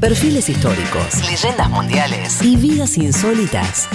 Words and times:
Perfiles 0.00 0.48
históricos, 0.48 1.28
leyendas 1.28 1.68
mundiales 1.70 2.40
y 2.42 2.54
vidas 2.54 2.96
insólitas 2.96 3.88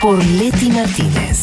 por 0.00 0.24
Leti 0.24 0.70
Martínez. 0.70 1.42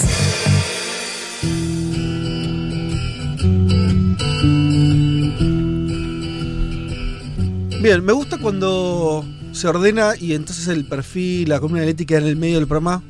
Bien, 7.83 8.03
me 8.03 8.13
gusta 8.13 8.39
cuando 8.39 9.23
se 9.51 9.67
ordena 9.67 10.13
y 10.19 10.33
entonces 10.33 10.67
el 10.69 10.85
perfil, 10.87 11.49
la 11.49 11.59
columna 11.59 11.81
analítica 11.81 12.17
en 12.17 12.25
el 12.25 12.35
medio 12.35 12.55
del 12.55 12.67
programa, 12.67 13.03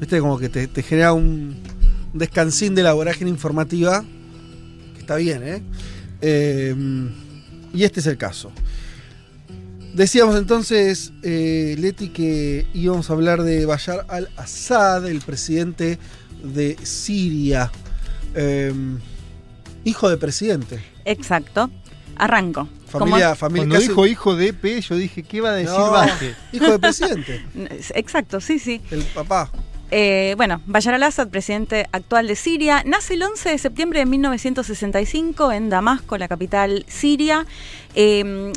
viste, 0.00 0.18
como 0.18 0.38
que 0.38 0.48
te, 0.48 0.66
te 0.66 0.82
genera 0.82 1.12
un, 1.12 1.56
un 2.12 2.18
descansín 2.18 2.74
de 2.74 2.82
la 2.82 2.94
vorágine 2.94 3.30
informativa, 3.30 4.04
que 4.94 5.00
está 5.00 5.14
bien, 5.16 5.42
¿eh? 5.44 5.62
Eh, 6.20 6.74
y 7.72 7.84
este 7.84 8.00
es 8.00 8.06
el 8.06 8.16
caso. 8.16 8.50
Decíamos 9.96 10.36
entonces, 10.36 11.12
eh, 11.22 11.74
Leti, 11.78 12.10
que 12.10 12.66
íbamos 12.74 13.08
a 13.08 13.14
hablar 13.14 13.42
de 13.42 13.64
Bashar 13.64 14.04
al-Assad, 14.08 15.06
el 15.06 15.22
presidente 15.22 15.98
de 16.44 16.76
Siria. 16.82 17.72
Eh, 18.34 18.74
hijo 19.84 20.10
de 20.10 20.18
presidente. 20.18 20.84
Exacto. 21.06 21.70
Arranco. 22.16 22.68
Familia, 22.88 23.34
familia 23.34 23.62
Cuando 23.62 23.74
casi- 23.76 23.88
dijo 23.88 24.06
hijo 24.06 24.36
de 24.36 24.52
P, 24.52 24.82
yo 24.82 24.96
dije, 24.96 25.22
¿qué 25.22 25.40
va 25.40 25.50
a 25.50 25.54
decir 25.54 25.70
No, 25.70 25.94
hijo 26.52 26.70
de 26.72 26.78
presidente, 26.78 27.42
Exacto, 27.94 28.40
sí, 28.42 28.58
sí. 28.58 28.82
el 28.90 29.02
papá. 29.02 29.50
Eh, 29.90 30.34
bueno, 30.36 30.60
Bashar 30.66 30.92
al-Assad, 30.92 31.28
presidente 31.28 31.86
actual 31.92 32.26
de 32.26 32.36
Siria, 32.36 32.82
nace 32.84 33.14
el 33.14 33.22
11 33.22 33.48
de 33.48 33.58
septiembre 33.58 34.00
de 34.00 34.06
1965 34.06 35.52
en 35.52 35.70
Damasco, 35.70 36.18
la 36.18 36.28
capital 36.28 36.84
siria. 36.86 37.46
Eh, 37.94 38.52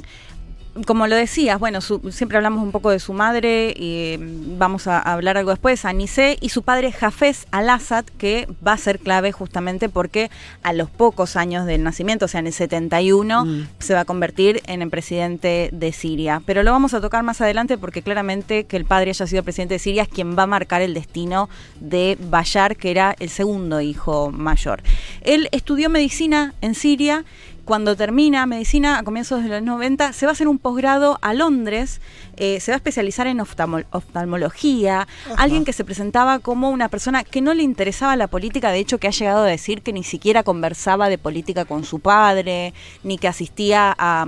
como 0.85 1.07
lo 1.07 1.15
decías, 1.15 1.59
bueno, 1.59 1.81
su- 1.81 2.11
siempre 2.11 2.37
hablamos 2.37 2.63
un 2.63 2.71
poco 2.71 2.89
de 2.91 2.99
su 2.99 3.13
madre, 3.13 3.73
y 3.75 4.13
eh, 4.13 4.17
vamos 4.57 4.87
a 4.87 4.99
hablar 4.99 5.37
algo 5.37 5.51
después, 5.51 5.85
Anise, 5.85 6.37
y 6.41 6.49
su 6.49 6.63
padre 6.63 6.93
Hafez 6.99 7.47
al-Assad, 7.51 8.05
que 8.17 8.47
va 8.65 8.73
a 8.73 8.77
ser 8.77 8.99
clave 8.99 9.31
justamente 9.31 9.89
porque 9.89 10.29
a 10.63 10.73
los 10.73 10.89
pocos 10.89 11.35
años 11.35 11.65
del 11.65 11.83
nacimiento, 11.83 12.25
o 12.25 12.27
sea, 12.27 12.39
en 12.39 12.47
el 12.47 12.53
71, 12.53 13.45
Mm. 13.45 13.67
se 13.79 13.93
va 13.93 14.01
a 14.01 14.05
convertir 14.05 14.61
en 14.67 14.81
el 14.81 14.89
presidente 14.89 15.69
de 15.71 15.91
Siria. 15.91 16.41
Pero 16.45 16.63
lo 16.63 16.71
vamos 16.71 16.93
a 16.93 17.01
tocar 17.01 17.23
más 17.23 17.41
adelante 17.41 17.77
porque 17.77 18.01
claramente 18.01 18.65
que 18.65 18.77
el 18.77 18.85
padre 18.85 19.11
haya 19.11 19.27
sido 19.27 19.43
presidente 19.43 19.75
de 19.75 19.79
Siria 19.79 20.03
es 20.03 20.09
quien 20.09 20.37
va 20.37 20.43
a 20.43 20.47
marcar 20.47 20.81
el 20.81 20.93
destino 20.93 21.49
de 21.79 22.17
Bayar, 22.29 22.75
que 22.75 22.91
era 22.91 23.15
el 23.19 23.29
segundo 23.29 23.81
hijo 23.81 24.31
mayor. 24.31 24.81
Él 25.21 25.47
estudió 25.51 25.89
medicina 25.89 26.53
en 26.61 26.75
Siria. 26.75 27.23
Cuando 27.69 27.95
termina 27.95 28.47
medicina 28.47 28.97
a 28.97 29.03
comienzos 29.03 29.43
de 29.43 29.49
los 29.49 29.61
90, 29.61 30.11
se 30.13 30.25
va 30.25 30.31
a 30.31 30.33
hacer 30.33 30.47
un 30.47 30.57
posgrado 30.57 31.19
a 31.21 31.35
Londres, 31.35 32.01
eh, 32.35 32.59
se 32.59 32.71
va 32.71 32.77
a 32.77 32.77
especializar 32.77 33.27
en 33.27 33.37
oftalmo- 33.37 33.85
oftalmología, 33.91 35.07
alguien 35.37 35.65
que 35.65 35.73
se 35.73 35.85
presentaba 35.85 36.39
como 36.39 36.71
una 36.71 36.89
persona 36.89 37.23
que 37.23 37.41
no 37.41 37.53
le 37.53 37.61
interesaba 37.61 38.15
la 38.15 38.25
política, 38.25 38.71
de 38.71 38.79
hecho 38.79 38.97
que 38.97 39.05
ha 39.07 39.11
llegado 39.11 39.43
a 39.43 39.45
decir 39.45 39.83
que 39.83 39.93
ni 39.93 40.03
siquiera 40.03 40.41
conversaba 40.41 41.09
de 41.09 41.19
política 41.19 41.65
con 41.65 41.83
su 41.83 41.99
padre, 41.99 42.73
ni 43.03 43.19
que 43.19 43.27
asistía 43.27 43.93
a 43.99 44.25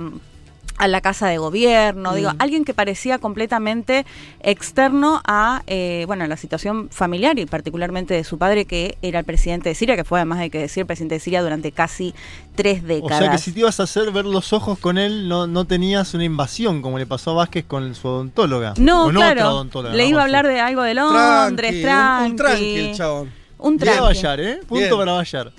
a 0.78 0.88
la 0.88 1.00
casa 1.00 1.28
de 1.28 1.38
gobierno, 1.38 2.14
digo, 2.14 2.30
alguien 2.38 2.64
que 2.64 2.74
parecía 2.74 3.18
completamente 3.18 4.04
externo 4.40 5.20
a 5.24 5.62
eh, 5.66 6.04
bueno, 6.06 6.26
la 6.26 6.36
situación 6.36 6.88
familiar 6.90 7.38
y 7.38 7.46
particularmente 7.46 8.14
de 8.14 8.24
su 8.24 8.38
padre 8.38 8.64
que 8.64 8.96
era 9.02 9.18
el 9.20 9.24
presidente 9.24 9.68
de 9.68 9.74
Siria, 9.74 9.96
que 9.96 10.04
fue 10.04 10.18
además 10.18 10.40
hay 10.40 10.50
que 10.50 10.58
decir 10.58 10.84
presidente 10.86 11.16
de 11.16 11.20
Siria 11.20 11.42
durante 11.42 11.72
casi 11.72 12.14
tres 12.54 12.82
O 12.82 12.86
décadas. 12.86 13.18
sea 13.18 13.30
que 13.30 13.38
si 13.38 13.52
te 13.52 13.60
ibas 13.60 13.78
a 13.80 13.84
hacer 13.84 14.10
ver 14.10 14.24
los 14.24 14.52
ojos 14.52 14.78
con 14.78 14.98
él, 14.98 15.28
no, 15.28 15.46
no 15.46 15.64
tenías 15.66 16.14
una 16.14 16.24
invasión, 16.24 16.82
como 16.82 16.98
le 16.98 17.06
pasó 17.06 17.30
a 17.32 17.34
Vázquez 17.34 17.64
con 17.66 17.94
su 17.94 18.08
odontóloga. 18.08 18.74
no, 18.78 19.04
Con 19.04 19.16
otra 19.16 19.32
claro, 19.34 19.50
odontóloga, 19.54 19.94
le 19.94 20.06
iba 20.06 20.20
a 20.20 20.24
hablar 20.24 20.46
de 20.48 20.60
algo 20.60 20.82
de 20.82 20.94
Londres, 20.94 21.82
Tranqui, 21.82 21.82
tranqui, 21.82 22.24
un, 22.26 22.30
un 22.32 22.36
tranqui 22.36 22.74
el 22.78 22.96
chabón. 22.96 23.30
un 23.58 23.78
tranqui. 23.78 24.00
Bayar, 24.00 24.40
¿eh? 24.40 24.56
Punto 24.66 24.74
Bien. 24.74 24.96
para 24.96 25.12
Bayar. 25.12 25.52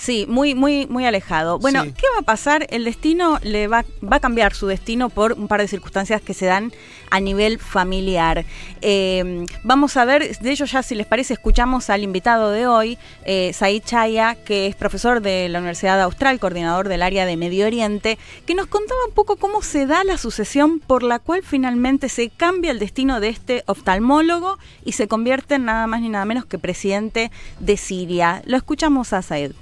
Sí, 0.00 0.24
muy, 0.26 0.54
muy, 0.54 0.86
muy 0.86 1.04
alejado. 1.04 1.58
Bueno, 1.58 1.84
Sí. 1.84 1.92
¿qué 1.92 2.06
va 2.14 2.20
a 2.20 2.22
pasar? 2.22 2.66
El 2.70 2.84
destino 2.84 3.38
le 3.42 3.68
va, 3.68 3.84
va 4.02 4.16
a 4.16 4.20
cambiar 4.20 4.54
su 4.54 4.66
destino 4.66 5.10
por 5.10 5.34
un 5.34 5.46
par 5.46 5.60
de 5.60 5.68
circunstancias 5.68 6.22
que 6.22 6.32
se 6.32 6.46
dan 6.46 6.72
a 7.10 7.20
nivel 7.20 7.58
familiar. 7.58 8.46
Eh, 8.80 9.44
vamos 9.62 9.98
a 9.98 10.06
ver, 10.06 10.38
de 10.38 10.50
ello 10.50 10.64
ya 10.64 10.82
si 10.82 10.94
les 10.94 11.06
parece, 11.06 11.34
escuchamos 11.34 11.90
al 11.90 12.02
invitado 12.02 12.50
de 12.50 12.66
hoy, 12.66 12.96
eh, 13.26 13.52
Said 13.52 13.82
Chaya, 13.84 14.36
que 14.36 14.68
es 14.68 14.74
profesor 14.74 15.20
de 15.20 15.50
la 15.50 15.58
Universidad 15.58 16.00
Austral, 16.00 16.40
coordinador 16.40 16.88
del 16.88 17.02
área 17.02 17.26
de 17.26 17.36
Medio 17.36 17.66
Oriente, 17.66 18.18
que 18.46 18.54
nos 18.54 18.68
contaba 18.68 19.00
un 19.06 19.12
poco 19.12 19.36
cómo 19.36 19.60
se 19.60 19.84
da 19.84 20.02
la 20.04 20.16
sucesión 20.16 20.80
por 20.80 21.02
la 21.02 21.18
cual 21.18 21.42
finalmente 21.42 22.08
se 22.08 22.30
cambia 22.30 22.70
el 22.70 22.78
destino 22.78 23.20
de 23.20 23.28
este 23.28 23.64
oftalmólogo 23.66 24.58
y 24.82 24.92
se 24.92 25.08
convierte 25.08 25.56
en 25.56 25.66
nada 25.66 25.86
más 25.86 26.00
ni 26.00 26.08
nada 26.08 26.24
menos 26.24 26.46
que 26.46 26.58
presidente 26.58 27.30
de 27.58 27.76
Siria. 27.76 28.40
Lo 28.46 28.56
escuchamos 28.56 29.12
a 29.12 29.20
Said. 29.20 29.52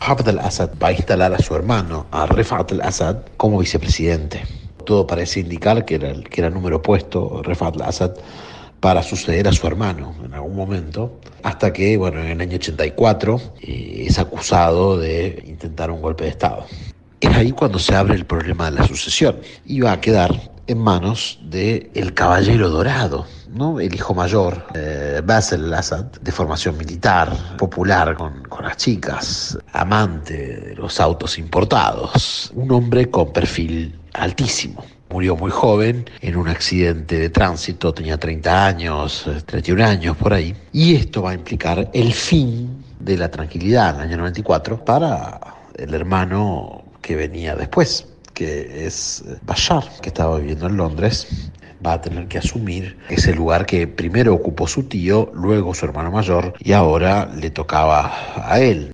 Hafez 0.00 0.28
al-Assad 0.28 0.70
va 0.82 0.88
a 0.88 0.92
instalar 0.92 1.32
a 1.32 1.38
su 1.38 1.54
hermano, 1.54 2.06
a 2.10 2.26
Refat 2.26 2.72
al-Assad, 2.72 3.16
como 3.36 3.58
vicepresidente. 3.58 4.42
Todo 4.84 5.06
parece 5.06 5.40
indicar 5.40 5.84
que 5.84 5.94
era 5.94 6.10
el 6.10 6.28
que 6.28 6.40
era 6.40 6.50
número 6.50 6.76
opuesto, 6.76 7.42
Refat 7.42 7.76
al-Assad, 7.76 8.12
para 8.80 9.02
suceder 9.02 9.48
a 9.48 9.52
su 9.52 9.66
hermano 9.66 10.14
en 10.22 10.34
algún 10.34 10.54
momento, 10.54 11.18
hasta 11.42 11.72
que, 11.72 11.96
bueno, 11.96 12.20
en 12.20 12.26
el 12.26 12.40
año 12.40 12.56
84 12.56 13.40
eh, 13.62 14.04
es 14.08 14.18
acusado 14.18 14.98
de 14.98 15.42
intentar 15.46 15.90
un 15.90 16.02
golpe 16.02 16.24
de 16.24 16.30
Estado. 16.30 16.66
Es 17.18 17.34
ahí 17.34 17.52
cuando 17.52 17.78
se 17.78 17.94
abre 17.94 18.14
el 18.14 18.26
problema 18.26 18.70
de 18.70 18.72
la 18.72 18.86
sucesión 18.86 19.36
y 19.64 19.80
va 19.80 19.92
a 19.92 20.00
quedar 20.02 20.53
en 20.66 20.78
manos 20.78 21.38
de 21.42 21.90
el 21.94 22.14
caballero 22.14 22.70
dorado, 22.70 23.26
¿no? 23.50 23.80
El 23.80 23.94
hijo 23.94 24.14
mayor, 24.14 24.66
eh, 24.74 25.20
Basel 25.24 25.64
al-Assad, 25.64 26.06
de 26.20 26.32
formación 26.32 26.76
militar, 26.76 27.32
popular 27.56 28.14
con, 28.16 28.42
con 28.44 28.64
las 28.64 28.76
chicas, 28.76 29.58
amante 29.72 30.34
de 30.34 30.74
los 30.74 31.00
autos 31.00 31.38
importados, 31.38 32.50
un 32.54 32.70
hombre 32.72 33.10
con 33.10 33.32
perfil 33.32 33.98
altísimo. 34.14 34.84
Murió 35.10 35.36
muy 35.36 35.50
joven 35.50 36.10
en 36.22 36.36
un 36.36 36.48
accidente 36.48 37.18
de 37.18 37.30
tránsito, 37.30 37.94
tenía 37.94 38.18
30 38.18 38.66
años, 38.66 39.26
eh, 39.26 39.42
31 39.44 39.84
años 39.84 40.16
por 40.16 40.32
ahí, 40.32 40.56
y 40.72 40.96
esto 40.96 41.22
va 41.22 41.30
a 41.30 41.34
implicar 41.34 41.90
el 41.92 42.12
fin 42.12 42.84
de 42.98 43.16
la 43.16 43.30
tranquilidad 43.30 43.90
en 43.90 43.96
el 43.96 44.08
año 44.08 44.16
94 44.18 44.84
para 44.84 45.38
el 45.76 45.94
hermano 45.94 46.84
que 47.02 47.16
venía 47.16 47.54
después, 47.54 48.06
que 48.34 48.86
es 48.86 49.24
eh, 49.26 49.38
Bashar, 49.42 49.84
que 50.02 50.08
estaba 50.10 50.38
viviendo 50.38 50.66
en 50.66 50.76
Londres, 50.76 51.50
va 51.84 51.94
a 51.94 52.00
tener 52.00 52.28
que 52.28 52.38
asumir 52.38 52.98
ese 53.08 53.34
lugar 53.34 53.66
que 53.66 53.86
primero 53.86 54.34
ocupó 54.34 54.66
su 54.66 54.84
tío, 54.84 55.30
luego 55.34 55.74
su 55.74 55.86
hermano 55.86 56.10
mayor 56.10 56.54
y 56.58 56.72
ahora 56.72 57.26
le 57.26 57.50
tocaba 57.50 58.12
a 58.36 58.60
él. 58.60 58.92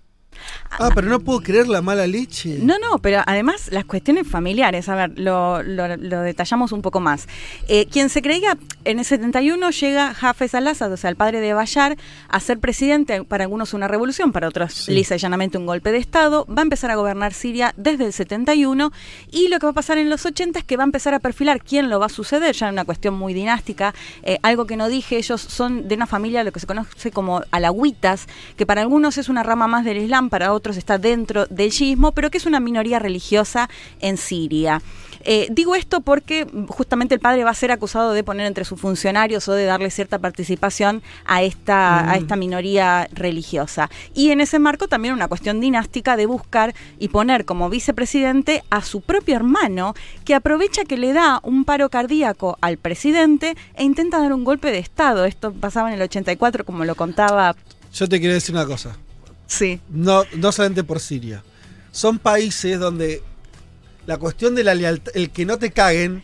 Ah, 0.78 0.90
pero 0.94 1.08
no 1.08 1.20
puedo 1.20 1.40
creer 1.40 1.68
la 1.68 1.82
mala 1.82 2.06
leche. 2.06 2.58
No, 2.62 2.78
no, 2.78 2.98
pero 3.00 3.22
además 3.26 3.68
las 3.72 3.84
cuestiones 3.84 4.26
familiares, 4.26 4.88
a 4.88 4.94
ver, 4.94 5.18
lo, 5.18 5.62
lo- 5.62 5.96
lo 5.96 6.20
detallamos 6.22 6.72
un 6.72 6.80
poco 6.80 7.00
más. 7.00 7.26
Eh, 7.68 7.86
quien 7.90 8.08
se 8.08 8.22
creía, 8.22 8.56
en 8.84 8.98
el 9.00 9.04
71 9.04 9.70
llega 9.70 10.14
Hafez 10.20 10.54
al-Assad, 10.54 10.92
o 10.92 10.96
sea, 10.96 11.10
el 11.10 11.16
padre 11.16 11.40
de 11.40 11.52
Bayar, 11.54 11.96
a 12.28 12.40
ser 12.40 12.58
presidente, 12.60 13.24
para 13.24 13.44
algunos 13.44 13.74
una 13.74 13.88
revolución, 13.88 14.32
para 14.32 14.48
otros 14.48 14.72
Sí. 14.72 14.92
lisa 14.92 15.16
y 15.16 15.18
llanamente 15.18 15.58
un 15.58 15.66
golpe 15.66 15.90
de 15.92 15.98
Estado, 15.98 16.46
va 16.46 16.60
a 16.60 16.62
empezar 16.62 16.90
a 16.90 16.94
gobernar 16.94 17.34
Siria 17.34 17.74
desde 17.76 18.06
el 18.06 18.12
71 18.12 18.92
y 19.32 19.48
lo 19.48 19.58
que 19.58 19.66
va 19.66 19.70
a 19.72 19.74
pasar 19.74 19.98
en 19.98 20.08
los 20.08 20.24
80 20.24 20.60
es 20.60 20.64
que 20.64 20.76
va 20.76 20.84
a 20.84 20.86
empezar 20.86 21.14
a 21.14 21.18
perfilar 21.18 21.62
quién 21.62 21.90
lo 21.90 21.98
va 21.98 22.06
a 22.06 22.10
suceder, 22.10 22.54
ya 22.54 22.68
en 22.68 22.74
una 22.74 22.84
cuestión 22.84 23.14
muy 23.14 23.34
dinástica, 23.34 23.92
eh, 24.22 24.38
algo 24.42 24.66
que 24.66 24.76
no 24.76 24.88
dije, 24.88 25.16
ellos 25.16 25.40
son 25.40 25.88
de 25.88 25.96
una 25.96 26.06
familia, 26.06 26.44
lo 26.44 26.52
que 26.52 26.60
se 26.60 26.66
conoce 26.66 27.10
como 27.10 27.42
alawitas, 27.50 28.26
que 28.56 28.66
para 28.66 28.80
algunos 28.82 29.18
es 29.18 29.28
una 29.28 29.42
rama 29.42 29.66
más 29.66 29.84
del 29.84 29.98
Islam, 29.98 30.30
para 30.30 30.52
otros 30.52 30.59
está 30.76 30.98
dentro 30.98 31.46
del 31.46 31.70
shiismo, 31.70 32.12
pero 32.12 32.30
que 32.30 32.38
es 32.38 32.46
una 32.46 32.60
minoría 32.60 32.98
religiosa 32.98 33.68
en 34.00 34.16
Siria. 34.16 34.82
Eh, 35.22 35.48
digo 35.50 35.74
esto 35.74 36.00
porque 36.00 36.46
justamente 36.68 37.14
el 37.14 37.20
padre 37.20 37.44
va 37.44 37.50
a 37.50 37.54
ser 37.54 37.72
acusado 37.72 38.12
de 38.12 38.24
poner 38.24 38.46
entre 38.46 38.64
sus 38.64 38.80
funcionarios 38.80 39.48
o 39.48 39.52
de 39.52 39.64
darle 39.64 39.90
cierta 39.90 40.18
participación 40.18 41.02
a 41.26 41.42
esta, 41.42 42.10
a 42.10 42.16
esta 42.16 42.36
minoría 42.36 43.08
religiosa. 43.12 43.90
Y 44.14 44.30
en 44.30 44.40
ese 44.40 44.58
marco 44.58 44.88
también 44.88 45.14
una 45.14 45.28
cuestión 45.28 45.60
dinástica 45.60 46.16
de 46.16 46.26
buscar 46.26 46.74
y 46.98 47.08
poner 47.08 47.44
como 47.44 47.68
vicepresidente 47.68 48.64
a 48.70 48.82
su 48.82 49.02
propio 49.02 49.36
hermano, 49.36 49.94
que 50.24 50.34
aprovecha 50.34 50.84
que 50.84 50.96
le 50.96 51.12
da 51.12 51.40
un 51.42 51.64
paro 51.64 51.90
cardíaco 51.90 52.56
al 52.60 52.78
presidente 52.78 53.56
e 53.74 53.84
intenta 53.84 54.18
dar 54.18 54.32
un 54.32 54.44
golpe 54.44 54.70
de 54.70 54.78
Estado. 54.78 55.24
Esto 55.24 55.52
pasaba 55.52 55.88
en 55.88 55.96
el 55.96 56.02
84, 56.02 56.64
como 56.64 56.84
lo 56.84 56.94
contaba. 56.94 57.56
Yo 57.92 58.08
te 58.08 58.20
quiero 58.20 58.34
decir 58.34 58.54
una 58.54 58.66
cosa. 58.66 58.96
Sí. 59.50 59.80
No, 59.90 60.22
no 60.36 60.52
solamente 60.52 60.84
por 60.84 61.00
Siria. 61.00 61.42
Son 61.90 62.20
países 62.20 62.78
donde 62.78 63.20
la 64.06 64.16
cuestión 64.16 64.54
de 64.54 64.62
la 64.62 64.74
lealtad, 64.74 65.12
el 65.16 65.30
que 65.30 65.44
no 65.44 65.58
te 65.58 65.72
caguen, 65.72 66.22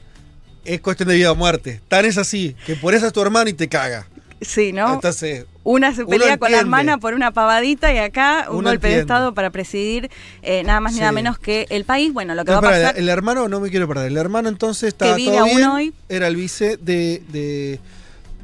es 0.65 0.81
cuestión 0.81 1.09
de 1.09 1.17
vida 1.17 1.33
o 1.33 1.35
muerte. 1.35 1.81
Tan 1.89 2.05
es 2.05 2.19
así, 2.19 2.55
que 2.67 2.77
por 2.77 2.95
eso 2.95 3.07
es 3.07 3.13
tu 3.13 3.21
hermano 3.21 3.51
y 3.51 3.53
te 3.53 3.69
caga. 3.69 4.07
Sí, 4.41 4.73
¿no? 4.73 4.95
Entonces, 4.95 5.47
Una 5.65 5.93
se 5.95 6.05
pelea 6.05 6.37
con 6.39 6.53
la 6.53 6.59
hermana 6.61 6.99
por 6.99 7.15
una 7.15 7.33
pavadita 7.33 7.93
y 7.93 7.99
acá 7.99 8.47
un 8.51 8.59
Uno 8.59 8.69
golpe 8.69 8.89
de. 8.89 9.01
Estado 9.01 9.35
para 9.35 9.51
presidir 9.51 10.09
eh, 10.43 10.63
nada 10.63 10.79
más 10.79 10.93
ni 10.93 11.01
nada 11.01 11.11
menos 11.11 11.39
que 11.39 11.67
el 11.71 11.85
país. 11.85 12.13
Bueno, 12.13 12.35
lo 12.35 12.45
que 12.45 12.53
No, 12.53 12.61
va 12.61 12.69
a 12.69 12.71
pasar... 12.71 12.99
el 12.99 13.09
hermano, 13.09 13.49
no 13.49 13.61
me 13.61 13.71
quiero 13.71 13.89
perder. 13.89 14.07
El 14.09 14.17
hermano 14.19 14.49
entonces 14.49 14.89
estaba 14.89 15.17
vive 15.17 15.33
todo 15.33 15.41
aún 15.41 15.57
bien, 15.57 15.69
hoy. 15.69 15.95
Era 16.09 16.29
el 16.29 16.37
vice 16.37 16.77
de, 16.77 17.23
de, 17.31 17.81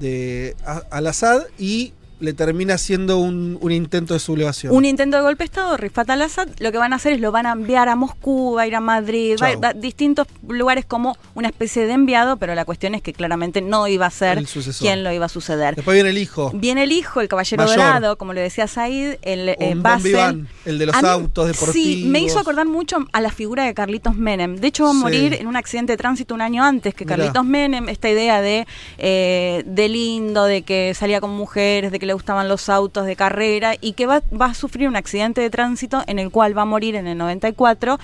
de 0.00 0.56
Al-Assad 0.90 1.42
y 1.58 1.92
le 2.22 2.32
termina 2.32 2.74
haciendo 2.74 3.18
un, 3.18 3.58
un 3.60 3.72
intento 3.72 4.14
de 4.14 4.20
sublevación. 4.20 4.74
Un 4.74 4.84
intento 4.84 5.16
de 5.16 5.22
golpe 5.22 5.42
de 5.42 5.46
Estado, 5.46 5.76
Rifat 5.76 6.08
al-Assad, 6.08 6.48
lo 6.60 6.70
que 6.72 6.78
van 6.78 6.92
a 6.92 6.96
hacer 6.96 7.12
es 7.14 7.20
lo 7.20 7.32
van 7.32 7.46
a 7.46 7.52
enviar 7.52 7.88
a 7.88 7.96
Moscú, 7.96 8.54
va 8.56 8.62
a 8.62 8.66
ir 8.66 8.76
a 8.76 8.80
Madrid, 8.80 9.36
va, 9.42 9.50
Chau. 9.52 9.60
va 9.60 9.68
a 9.68 9.72
distintos 9.74 10.26
lugares 10.48 10.84
como 10.86 11.16
una 11.34 11.48
especie 11.48 11.84
de 11.86 11.92
enviado, 11.92 12.36
pero 12.36 12.54
la 12.54 12.64
cuestión 12.64 12.94
es 12.94 13.02
que 13.02 13.12
claramente 13.12 13.60
no 13.60 13.88
iba 13.88 14.06
a 14.06 14.10
ser 14.10 14.42
quien 14.78 15.02
lo 15.04 15.12
iba 15.12 15.26
a 15.26 15.28
suceder. 15.28 15.74
Después 15.74 15.94
viene 15.96 16.10
el 16.10 16.18
hijo. 16.18 16.50
Viene 16.54 16.84
el 16.84 16.92
hijo, 16.92 17.20
el 17.20 17.28
caballero 17.28 17.64
Mayor. 17.64 17.76
dorado, 17.76 18.16
como 18.16 18.32
le 18.32 18.40
decía 18.40 18.66
Said, 18.68 19.16
el 19.22 19.48
eh, 19.48 19.74
Basel. 19.76 20.46
El 20.64 20.78
de 20.78 20.86
los 20.86 21.02
mí- 21.02 21.08
autos 21.08 21.48
deportivos. 21.48 21.72
Sí, 21.74 22.04
me 22.06 22.20
hizo 22.20 22.38
acordar 22.38 22.66
mucho 22.66 22.98
a 23.12 23.20
la 23.20 23.30
figura 23.30 23.64
de 23.64 23.74
Carlitos 23.74 24.14
Menem. 24.16 24.56
De 24.56 24.68
hecho, 24.68 24.84
va 24.84 24.90
a 24.90 24.92
Sí. 24.94 24.98
morir 25.00 25.34
en 25.34 25.48
un 25.48 25.56
accidente 25.56 25.92
de 25.94 25.96
tránsito 25.96 26.34
un 26.34 26.40
año 26.40 26.62
antes 26.64 26.94
que 26.94 27.04
Mirá. 27.04 27.16
Carlitos 27.16 27.44
Menem. 27.44 27.88
Esta 27.88 28.08
idea 28.08 28.40
de, 28.40 28.66
eh, 28.98 29.64
de 29.66 29.88
lindo, 29.88 30.44
de 30.44 30.62
que 30.62 30.94
salía 30.94 31.20
con 31.20 31.30
mujeres, 31.30 31.90
de 31.90 31.98
que 31.98 32.06
le 32.12 32.14
gustaban 32.14 32.46
los 32.46 32.68
autos 32.68 33.06
de 33.06 33.16
carrera 33.16 33.74
y 33.80 33.94
que 33.94 34.04
va, 34.04 34.22
va 34.38 34.46
a 34.46 34.54
sufrir 34.54 34.86
un 34.86 34.96
accidente 34.96 35.40
de 35.40 35.48
tránsito 35.48 36.02
en 36.06 36.18
el 36.18 36.30
cual 36.30 36.56
va 36.56 36.62
a 36.62 36.66
morir 36.66 36.94
en 36.94 37.06
el 37.06 37.16
94. 37.16 37.98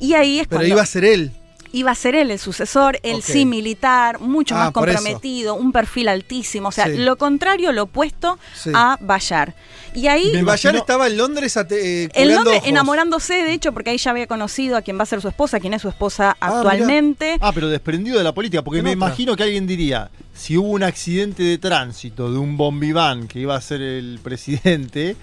Y 0.00 0.14
ahí 0.14 0.40
es 0.40 0.48
Pero 0.48 0.58
cuando 0.58 0.74
iba 0.74 0.82
a 0.82 0.86
ser 0.86 1.04
él. 1.04 1.30
Iba 1.72 1.90
a 1.90 1.94
ser 1.94 2.14
él 2.14 2.30
el 2.30 2.38
sucesor, 2.38 2.98
él 3.02 3.22
sí 3.22 3.44
militar, 3.46 4.20
mucho 4.20 4.54
Ah, 4.54 4.58
más 4.64 4.70
comprometido, 4.72 5.54
un 5.54 5.72
perfil 5.72 6.08
altísimo, 6.08 6.68
o 6.68 6.72
sea, 6.72 6.86
Sí. 6.86 6.96
lo 6.98 7.16
contrario, 7.16 7.72
lo 7.72 7.84
opuesto 7.84 8.38
Sí. 8.54 8.70
a 8.74 8.98
Bayar. 9.00 9.54
Y 9.94 10.06
ahí 10.06 10.30
Y 10.34 10.42
Bayar 10.42 10.76
estaba 10.76 11.06
en 11.06 11.16
Londres 11.16 11.56
eh, 11.56 12.08
nombre 12.34 12.56
ojos. 12.58 12.68
enamorándose, 12.68 13.34
de 13.34 13.52
hecho, 13.52 13.72
porque 13.72 13.90
ahí 13.90 13.98
ya 13.98 14.10
había 14.10 14.26
conocido 14.26 14.76
a 14.76 14.82
quien 14.82 14.98
va 14.98 15.02
a 15.02 15.06
ser 15.06 15.20
su 15.20 15.28
esposa, 15.28 15.60
quien 15.60 15.74
es 15.74 15.82
su 15.82 15.88
esposa 15.88 16.36
Ah, 16.40 16.48
actualmente. 16.48 17.36
Ah, 17.40 17.52
pero 17.54 17.68
desprendido 17.68 18.18
de 18.18 18.24
la 18.24 18.32
política, 18.32 18.62
porque 18.62 18.78
En 18.78 18.84
me 18.84 18.90
otra. 18.90 19.06
imagino 19.06 19.36
que 19.36 19.42
alguien 19.42 19.66
diría, 19.66 20.10
si 20.34 20.56
hubo 20.56 20.68
un 20.68 20.82
accidente 20.82 21.42
de 21.42 21.58
tránsito 21.58 22.32
de 22.32 22.38
un 22.38 22.56
bombiván 22.56 23.28
que 23.28 23.40
iba 23.40 23.56
a 23.56 23.60
ser 23.60 23.80
el 23.82 24.18
presidente, 24.22 25.16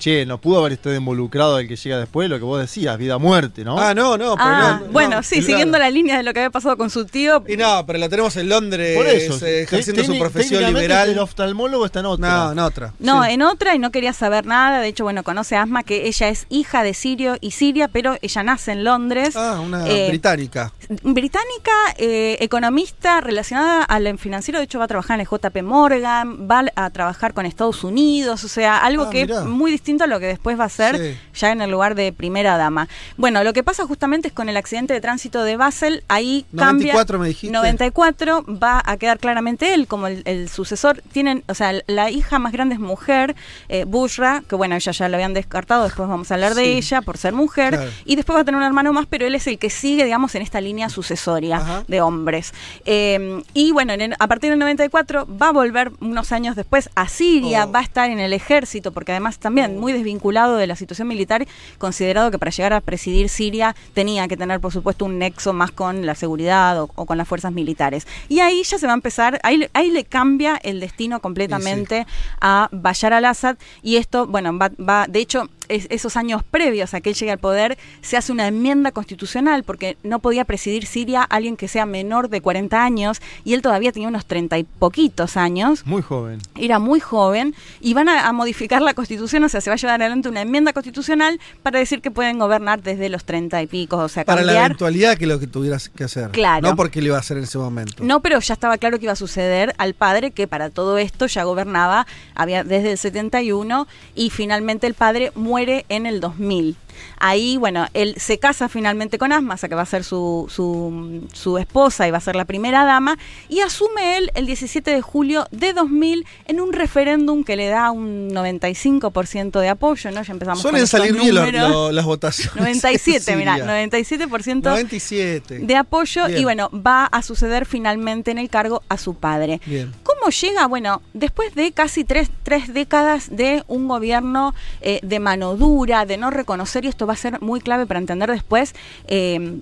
che, 0.00 0.26
no 0.26 0.38
pudo 0.40 0.58
haber 0.58 0.72
estado 0.72 0.96
involucrado 0.96 1.60
el 1.60 1.68
que 1.68 1.76
llega 1.76 1.98
después, 1.98 2.28
lo 2.28 2.38
que 2.38 2.44
vos 2.44 2.60
decías, 2.60 2.98
vida 2.98 3.14
o 3.16 3.20
muerte, 3.20 3.62
¿no? 3.64 3.78
Ah, 3.78 3.94
no, 3.94 4.18
no, 4.18 4.34
pero 4.34 4.48
Ah, 4.48 4.78
no, 4.80 4.86
no, 4.86 4.92
bueno, 4.92 5.22
sí, 5.22 5.36
claro. 5.36 5.46
siguiendo 5.46 5.78
la 5.78 5.90
línea 5.90 6.16
de 6.16 6.24
lo 6.24 6.32
que 6.32 6.40
había 6.40 6.50
pasado 6.50 6.76
con 6.76 6.90
su 6.90 7.04
tío. 7.04 7.44
Y 7.46 7.56
no, 7.56 7.84
pero 7.86 7.98
la 8.00 8.08
tenemos 8.08 8.34
en 8.36 8.48
Londres 8.48 8.96
Por 8.96 9.06
eso, 9.06 9.46
eh, 9.46 9.62
ejerciendo 9.62 10.02
su 10.02 10.18
profesión 10.18 10.64
liberal. 10.74 11.10
El 11.10 11.18
oftalmólogo 11.20 11.86
está 11.86 12.00
en 12.00 12.06
otra. 12.06 12.28
No, 12.28 12.52
en 12.52 12.58
otra. 12.58 12.92
No, 12.98 13.22
Sí. 13.24 13.30
en 13.32 13.42
otra 13.42 13.74
y 13.74 13.78
no 13.78 13.90
quería 13.92 14.12
saber 14.12 14.46
nada. 14.46 14.80
De 14.80 14.88
hecho, 14.88 15.04
bueno, 15.04 15.22
conoce 15.22 15.54
a 15.56 15.62
Asma, 15.62 15.82
que 15.84 16.08
ella 16.08 16.28
es 16.30 16.46
hija 16.48 16.82
de 16.82 16.94
Sirio 16.94 17.36
y 17.40 17.50
Siria, 17.52 17.88
pero 17.88 18.16
ella 18.22 18.42
nace 18.42 18.72
en 18.72 18.82
Londres. 18.84 19.36
Ah, 19.36 19.60
una 19.60 19.86
Eh, 19.86 20.08
británica. 20.08 20.72
británica, 21.02 21.70
eh, 21.98 22.38
economista 22.40 23.20
relacionada 23.20 23.82
al 23.84 24.18
financiero, 24.18 24.58
de 24.58 24.64
hecho 24.64 24.78
va 24.78 24.86
a 24.86 24.88
trabajar 24.88 25.16
en 25.16 25.20
el 25.20 25.26
JP 25.28 25.62
Morgan, 25.62 26.48
va 26.50 26.64
a 26.74 26.88
trabajar 26.90 27.34
con 27.34 27.44
Estados 27.44 27.84
Unidos, 27.84 28.42
o 28.44 28.48
sea, 28.48 28.78
algo 28.78 29.04
Ah, 29.04 29.10
que 29.10 29.26
mirá. 29.26 29.40
es 29.40 29.44
muy 29.46 29.70
distinto 29.70 29.89
a 29.98 30.06
lo 30.06 30.20
que 30.20 30.26
después 30.26 30.58
va 30.58 30.64
a 30.64 30.68
ser 30.68 30.96
Sí. 30.98 31.16
ya 31.34 31.52
en 31.52 31.60
el 31.62 31.70
lugar 31.70 31.94
de 31.94 32.12
primera 32.12 32.56
dama. 32.56 32.88
Bueno, 33.16 33.42
lo 33.44 33.52
que 33.52 33.62
pasa 33.62 33.86
justamente 33.86 34.28
es 34.28 34.34
con 34.34 34.48
el 34.48 34.56
accidente 34.56 34.94
de 34.94 35.00
tránsito 35.00 35.42
de 35.44 35.56
Basel, 35.56 36.04
ahí 36.08 36.44
94 36.52 37.06
cambia. 37.06 37.18
me 37.18 37.28
dijiste. 37.28 37.52
94 37.52 38.44
va 38.62 38.82
a 38.84 38.96
quedar 38.96 39.18
claramente 39.18 39.74
él 39.74 39.86
como 39.86 40.06
el, 40.06 40.22
el 40.26 40.48
sucesor. 40.48 41.02
Tienen, 41.12 41.42
o 41.48 41.54
sea, 41.54 41.72
la 41.86 42.10
hija 42.10 42.38
más 42.38 42.52
grande 42.52 42.74
es 42.74 42.80
mujer, 42.80 43.34
eh, 43.68 43.84
Bushra, 43.84 44.42
que 44.48 44.54
bueno, 44.54 44.74
ella 44.76 44.92
ya 44.92 45.08
lo 45.08 45.16
habían 45.16 45.34
descartado, 45.34 45.84
después 45.84 46.08
vamos 46.08 46.30
a 46.30 46.34
hablar 46.34 46.54
de 46.54 46.76
ella 46.76 47.02
por 47.02 47.18
ser 47.18 47.32
mujer, 47.32 47.74
Claro. 47.74 47.90
y 48.04 48.16
después 48.16 48.36
va 48.36 48.40
a 48.42 48.44
tener 48.44 48.58
un 48.58 48.64
hermano 48.66 48.92
más, 48.92 49.06
pero 49.06 49.26
él 49.26 49.34
es 49.34 49.46
el 49.46 49.58
que 49.58 49.70
sigue, 49.70 50.04
digamos, 50.04 50.34
en 50.34 50.42
esta 50.42 50.60
línea 50.60 50.88
sucesoria 50.88 51.56
Ajá. 51.58 51.84
de 51.88 52.00
hombres. 52.00 52.52
Eh, 52.84 53.42
y 53.54 53.72
bueno, 53.72 53.92
en 53.94 54.14
a 54.18 54.26
partir 54.26 54.50
del 54.50 54.58
94 54.58 55.26
va 55.40 55.48
a 55.48 55.52
volver 55.52 55.92
unos 56.00 56.32
años 56.32 56.56
después 56.56 56.90
a 56.94 57.08
Siria, 57.08 57.64
Oh. 57.66 57.72
va 57.72 57.80
a 57.80 57.82
estar 57.82 58.10
en 58.10 58.18
el 58.20 58.32
ejército, 58.32 58.92
porque 58.92 59.12
además 59.12 59.38
también 59.38 59.78
muy 59.80 59.92
desvinculado 59.92 60.56
de 60.56 60.66
la 60.66 60.76
situación 60.76 61.08
militar, 61.08 61.46
considerado 61.78 62.30
que 62.30 62.38
para 62.38 62.50
llegar 62.50 62.72
a 62.72 62.80
presidir 62.80 63.28
Siria 63.28 63.74
tenía 63.94 64.28
que 64.28 64.36
tener, 64.36 64.60
por 64.60 64.72
supuesto, 64.72 65.04
un 65.04 65.18
nexo 65.18 65.52
más 65.52 65.70
con 65.70 66.06
la 66.06 66.14
seguridad 66.14 66.82
o, 66.82 66.90
o 66.94 67.06
con 67.06 67.18
las 67.18 67.26
fuerzas 67.26 67.52
militares. 67.52 68.06
Y 68.28 68.40
ahí 68.40 68.62
ya 68.62 68.78
se 68.78 68.86
va 68.86 68.92
a 68.92 68.94
empezar, 68.94 69.40
ahí, 69.42 69.68
ahí 69.72 69.90
le 69.90 70.04
cambia 70.04 70.56
el 70.62 70.80
destino 70.80 71.20
completamente 71.20 72.06
a 72.40 72.68
Bashar 72.72 73.12
al-Assad 73.12 73.56
y 73.82 73.96
esto, 73.96 74.26
bueno, 74.26 74.56
va, 74.56 74.70
va 74.78 75.06
de 75.08 75.20
hecho, 75.20 75.48
es- 75.70 75.86
esos 75.90 76.16
años 76.16 76.42
previos 76.42 76.92
a 76.94 77.00
que 77.00 77.10
él 77.10 77.16
llegue 77.16 77.32
al 77.32 77.38
poder, 77.38 77.78
se 78.02 78.16
hace 78.16 78.32
una 78.32 78.46
enmienda 78.48 78.92
constitucional 78.92 79.64
porque 79.64 79.96
no 80.02 80.18
podía 80.18 80.44
presidir 80.44 80.86
Siria 80.86 81.22
alguien 81.22 81.56
que 81.56 81.68
sea 81.68 81.86
menor 81.86 82.28
de 82.28 82.40
40 82.40 82.82
años 82.84 83.20
y 83.44 83.54
él 83.54 83.62
todavía 83.62 83.92
tenía 83.92 84.08
unos 84.08 84.26
30 84.26 84.58
y 84.58 84.64
poquitos 84.64 85.36
años 85.36 85.86
Muy 85.86 86.02
joven. 86.02 86.40
era 86.58 86.78
muy 86.78 87.00
joven 87.00 87.54
y 87.80 87.94
van 87.94 88.08
a, 88.08 88.26
a 88.28 88.32
modificar 88.32 88.82
la 88.82 88.94
constitución, 88.94 89.44
o 89.44 89.48
sea, 89.48 89.60
se 89.60 89.70
va 89.70 89.74
a 89.74 89.76
llevar 89.78 90.00
adelante 90.02 90.28
una 90.28 90.42
enmienda 90.42 90.72
constitucional 90.72 91.40
para 91.62 91.78
decir 91.78 92.00
que 92.00 92.10
pueden 92.10 92.38
gobernar 92.38 92.82
desde 92.82 93.08
los 93.08 93.24
30 93.24 93.62
y 93.62 93.66
pico, 93.66 93.96
o 93.98 94.08
sea, 94.08 94.24
Para 94.24 94.42
la 94.42 94.66
eventualidad 94.66 95.16
que 95.16 95.26
lo 95.26 95.38
que 95.38 95.46
tuvieras 95.46 95.88
que 95.88 96.04
hacer. 96.04 96.30
Claro. 96.30 96.68
No 96.68 96.76
porque 96.76 97.00
lo 97.00 97.08
iba 97.08 97.16
a 97.16 97.20
hacer 97.20 97.36
en 97.38 97.44
ese 97.44 97.58
momento. 97.58 98.02
No, 98.02 98.20
pero 98.20 98.38
ya 98.40 98.54
estaba 98.54 98.78
claro 98.78 98.98
que 98.98 99.04
iba 99.04 99.12
a 99.12 99.16
suceder 99.16 99.74
al 99.78 99.94
padre 99.94 100.30
que 100.32 100.48
para 100.48 100.70
todo 100.70 100.98
esto 100.98 101.26
ya 101.26 101.44
gobernaba 101.44 102.06
había 102.34 102.64
desde 102.64 102.92
el 102.92 102.98
71 102.98 103.86
y 104.14 104.30
finalmente 104.30 104.86
el 104.86 104.94
padre 104.94 105.30
muere 105.34 105.59
en 105.88 106.06
el 106.06 106.20
2000. 106.20 106.76
Ahí, 107.18 107.56
bueno, 107.56 107.86
él 107.94 108.14
se 108.18 108.38
casa 108.38 108.68
finalmente 108.68 109.18
con 109.18 109.32
Asma, 109.32 109.54
o 109.54 109.56
sea 109.56 109.68
que 109.68 109.74
va 109.74 109.82
a 109.82 109.86
ser 109.86 110.04
su, 110.04 110.46
su, 110.50 111.28
su 111.32 111.58
esposa 111.58 112.06
y 112.06 112.10
va 112.10 112.18
a 112.18 112.20
ser 112.20 112.36
la 112.36 112.44
primera 112.44 112.84
dama, 112.84 113.18
y 113.48 113.60
asume 113.60 114.16
él 114.18 114.30
el 114.34 114.46
17 114.46 114.90
de 114.90 115.00
julio 115.02 115.46
de 115.50 115.72
2000 115.72 116.26
en 116.46 116.60
un 116.60 116.72
referéndum 116.72 117.44
que 117.44 117.56
le 117.56 117.68
da 117.68 117.90
un 117.90 118.30
95% 118.30 119.60
de 119.60 119.68
apoyo, 119.68 120.10
¿no? 120.10 120.22
Ya 120.22 120.32
empezamos 120.32 120.60
Suelen 120.62 120.80
con 120.82 120.86
salir 120.86 121.12
bien 121.14 121.34
lo- 121.34 121.92
las 121.92 122.04
votaciones. 122.04 122.56
97, 122.56 123.32
en 123.32 123.38
mira, 123.38 123.54
Siria. 123.56 123.66
97% 123.88 124.62
97. 124.62 125.58
de 125.60 125.76
apoyo 125.76 126.28
y 126.28 126.44
bueno, 126.44 126.70
va 126.70 127.06
a 127.06 127.22
suceder 127.22 127.66
finalmente 127.66 128.30
en 128.30 128.38
el 128.38 128.48
cargo 128.48 128.82
a 128.88 128.96
su 128.98 129.14
padre. 129.14 129.60
Bien. 129.66 129.92
¿Cómo 130.02 130.30
llega? 130.30 130.66
Bueno, 130.66 131.02
después 131.14 131.54
de 131.54 131.72
casi 131.72 132.04
tres, 132.04 132.30
tres 132.42 132.72
décadas 132.72 133.28
de 133.34 133.64
un 133.68 133.88
gobierno 133.88 134.54
eh, 134.80 135.00
de 135.02 135.18
mano 135.20 135.56
dura, 135.56 136.04
de 136.06 136.16
no 136.16 136.30
reconocer, 136.30 136.84
y 136.84 136.88
esto 136.90 137.06
va 137.06 137.14
a 137.14 137.16
ser 137.16 137.40
muy 137.40 137.60
clave 137.60 137.86
para 137.86 137.98
entender 137.98 138.30
después, 138.30 138.74
eh, 139.08 139.60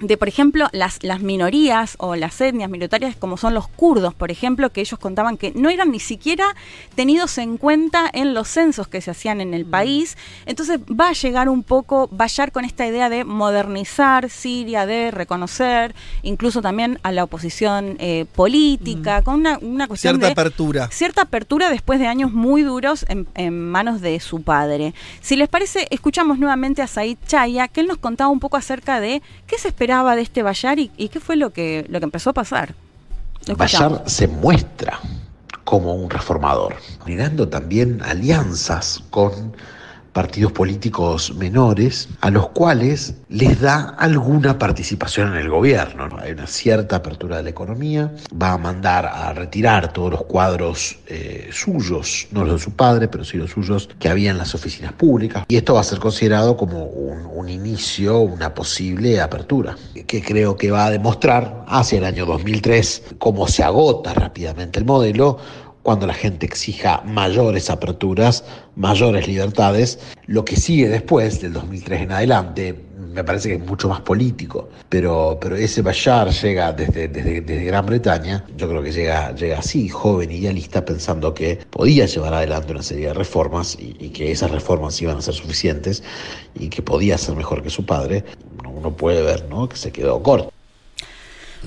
de, 0.00 0.16
por 0.16 0.28
ejemplo, 0.28 0.68
las, 0.72 1.02
las 1.02 1.20
minorías 1.20 1.96
o 1.98 2.16
las 2.16 2.40
etnias 2.40 2.70
minoritarias 2.70 3.16
como 3.16 3.36
son 3.36 3.54
los 3.54 3.68
kurdos, 3.68 4.14
por 4.14 4.30
ejemplo, 4.30 4.70
que 4.70 4.80
ellos 4.80 4.98
contaban 4.98 5.36
que 5.36 5.52
no 5.54 5.70
eran 5.70 5.90
ni 5.90 6.00
siquiera 6.00 6.54
tenidos 6.94 7.38
en 7.38 7.56
cuenta 7.56 8.10
en 8.12 8.34
los 8.34 8.48
censos 8.48 8.88
que 8.88 9.00
se 9.00 9.10
hacían 9.10 9.40
en 9.40 9.54
el 9.54 9.64
país. 9.64 10.16
Entonces 10.46 10.80
va 10.80 11.08
a 11.08 11.12
llegar 11.12 11.48
un 11.48 11.62
poco, 11.62 12.08
va 12.08 12.26
a 12.26 12.28
llegar 12.28 12.52
con 12.52 12.64
esta 12.64 12.86
idea 12.86 13.08
de 13.08 13.24
modernizar 13.24 14.30
Siria, 14.30 14.86
de 14.86 15.10
reconocer 15.10 15.94
incluso 16.22 16.62
también 16.62 16.98
a 17.02 17.12
la 17.12 17.24
oposición 17.24 17.96
eh, 17.98 18.26
política, 18.34 19.22
con 19.22 19.34
una, 19.36 19.58
una 19.58 19.86
cuestión 19.86 20.14
Cierta 20.14 20.26
de 20.26 20.32
apertura. 20.32 20.88
cierta 20.90 21.22
apertura 21.22 21.70
después 21.70 21.98
de 21.98 22.06
años 22.06 22.32
muy 22.32 22.62
duros 22.62 23.04
en, 23.08 23.26
en 23.34 23.58
manos 23.58 24.00
de 24.00 24.20
su 24.20 24.42
padre. 24.42 24.94
Si 25.20 25.36
les 25.36 25.48
parece, 25.48 25.86
escuchamos 25.90 26.38
nuevamente 26.38 26.82
a 26.82 26.86
Said 26.86 27.18
Chaya, 27.26 27.68
que 27.68 27.80
él 27.80 27.86
nos 27.86 27.98
contaba 27.98 28.30
un 28.30 28.40
poco 28.40 28.56
acerca 28.56 29.00
de 29.00 29.22
qué 29.46 29.58
se 29.58 29.68
esperaba 29.84 30.16
de 30.16 30.22
este 30.22 30.42
Bayar 30.42 30.78
y, 30.78 30.90
y 30.96 31.10
qué 31.10 31.20
fue 31.20 31.36
lo 31.36 31.50
que, 31.50 31.84
lo 31.90 31.98
que 32.00 32.04
empezó 32.04 32.30
a 32.30 32.32
pasar. 32.32 32.74
Bashar 33.54 34.02
se 34.06 34.26
muestra 34.26 34.98
como 35.62 35.94
un 35.94 36.08
reformador, 36.08 36.74
generando 37.04 37.50
también 37.50 38.00
alianzas 38.02 39.04
con 39.10 39.54
partidos 40.14 40.52
políticos 40.52 41.34
menores 41.34 42.08
a 42.20 42.30
los 42.30 42.48
cuales 42.50 43.14
les 43.28 43.60
da 43.60 43.96
alguna 43.98 44.58
participación 44.58 45.32
en 45.32 45.40
el 45.40 45.50
gobierno. 45.50 46.08
¿no? 46.08 46.18
Hay 46.18 46.32
una 46.32 46.46
cierta 46.46 46.96
apertura 46.96 47.36
de 47.38 47.42
la 47.42 47.50
economía, 47.50 48.14
va 48.40 48.52
a 48.52 48.58
mandar 48.58 49.06
a 49.06 49.32
retirar 49.34 49.92
todos 49.92 50.12
los 50.12 50.22
cuadros 50.22 50.98
eh, 51.08 51.50
suyos, 51.52 52.28
no 52.30 52.44
los 52.44 52.60
de 52.60 52.64
su 52.64 52.70
padre, 52.70 53.08
pero 53.08 53.24
sí 53.24 53.36
los 53.36 53.50
suyos 53.50 53.90
que 53.98 54.08
había 54.08 54.30
en 54.30 54.38
las 54.38 54.54
oficinas 54.54 54.92
públicas. 54.92 55.44
Y 55.48 55.56
esto 55.56 55.74
va 55.74 55.80
a 55.80 55.84
ser 55.84 55.98
considerado 55.98 56.56
como 56.56 56.84
un, 56.84 57.26
un 57.26 57.48
inicio, 57.48 58.20
una 58.20 58.54
posible 58.54 59.20
apertura, 59.20 59.76
que 60.06 60.22
creo 60.22 60.56
que 60.56 60.70
va 60.70 60.86
a 60.86 60.90
demostrar 60.90 61.64
hacia 61.66 61.98
el 61.98 62.04
año 62.04 62.24
2003 62.24 63.16
cómo 63.18 63.48
se 63.48 63.64
agota 63.64 64.14
rápidamente 64.14 64.78
el 64.78 64.84
modelo 64.84 65.38
cuando 65.84 66.06
la 66.06 66.14
gente 66.14 66.46
exija 66.46 67.02
mayores 67.04 67.68
aperturas, 67.68 68.42
mayores 68.74 69.28
libertades, 69.28 69.98
lo 70.26 70.42
que 70.42 70.56
sigue 70.56 70.88
después, 70.88 71.42
del 71.42 71.52
2003 71.52 72.00
en 72.00 72.12
adelante, 72.12 72.74
me 73.12 73.22
parece 73.22 73.50
que 73.50 73.54
es 73.56 73.60
mucho 73.60 73.90
más 73.90 74.00
político. 74.00 74.70
Pero, 74.88 75.36
pero 75.38 75.56
ese 75.56 75.82
Bashar 75.82 76.30
llega 76.30 76.72
desde, 76.72 77.06
desde, 77.08 77.42
desde 77.42 77.64
Gran 77.66 77.84
Bretaña, 77.84 78.46
yo 78.56 78.66
creo 78.66 78.82
que 78.82 78.92
llega, 78.92 79.34
llega 79.34 79.58
así, 79.58 79.90
joven 79.90 80.30
y 80.30 80.40
ya 80.40 80.52
lista, 80.52 80.82
pensando 80.86 81.34
que 81.34 81.58
podía 81.68 82.06
llevar 82.06 82.32
adelante 82.32 82.72
una 82.72 82.82
serie 82.82 83.08
de 83.08 83.14
reformas 83.14 83.76
y, 83.78 83.94
y 84.00 84.08
que 84.08 84.32
esas 84.32 84.50
reformas 84.50 85.00
iban 85.02 85.18
a 85.18 85.20
ser 85.20 85.34
suficientes 85.34 86.02
y 86.54 86.70
que 86.70 86.80
podía 86.80 87.18
ser 87.18 87.36
mejor 87.36 87.62
que 87.62 87.68
su 87.68 87.84
padre. 87.84 88.24
Uno 88.66 88.96
puede 88.96 89.22
ver 89.22 89.46
¿no? 89.50 89.68
que 89.68 89.76
se 89.76 89.92
quedó 89.92 90.22
corto. 90.22 90.50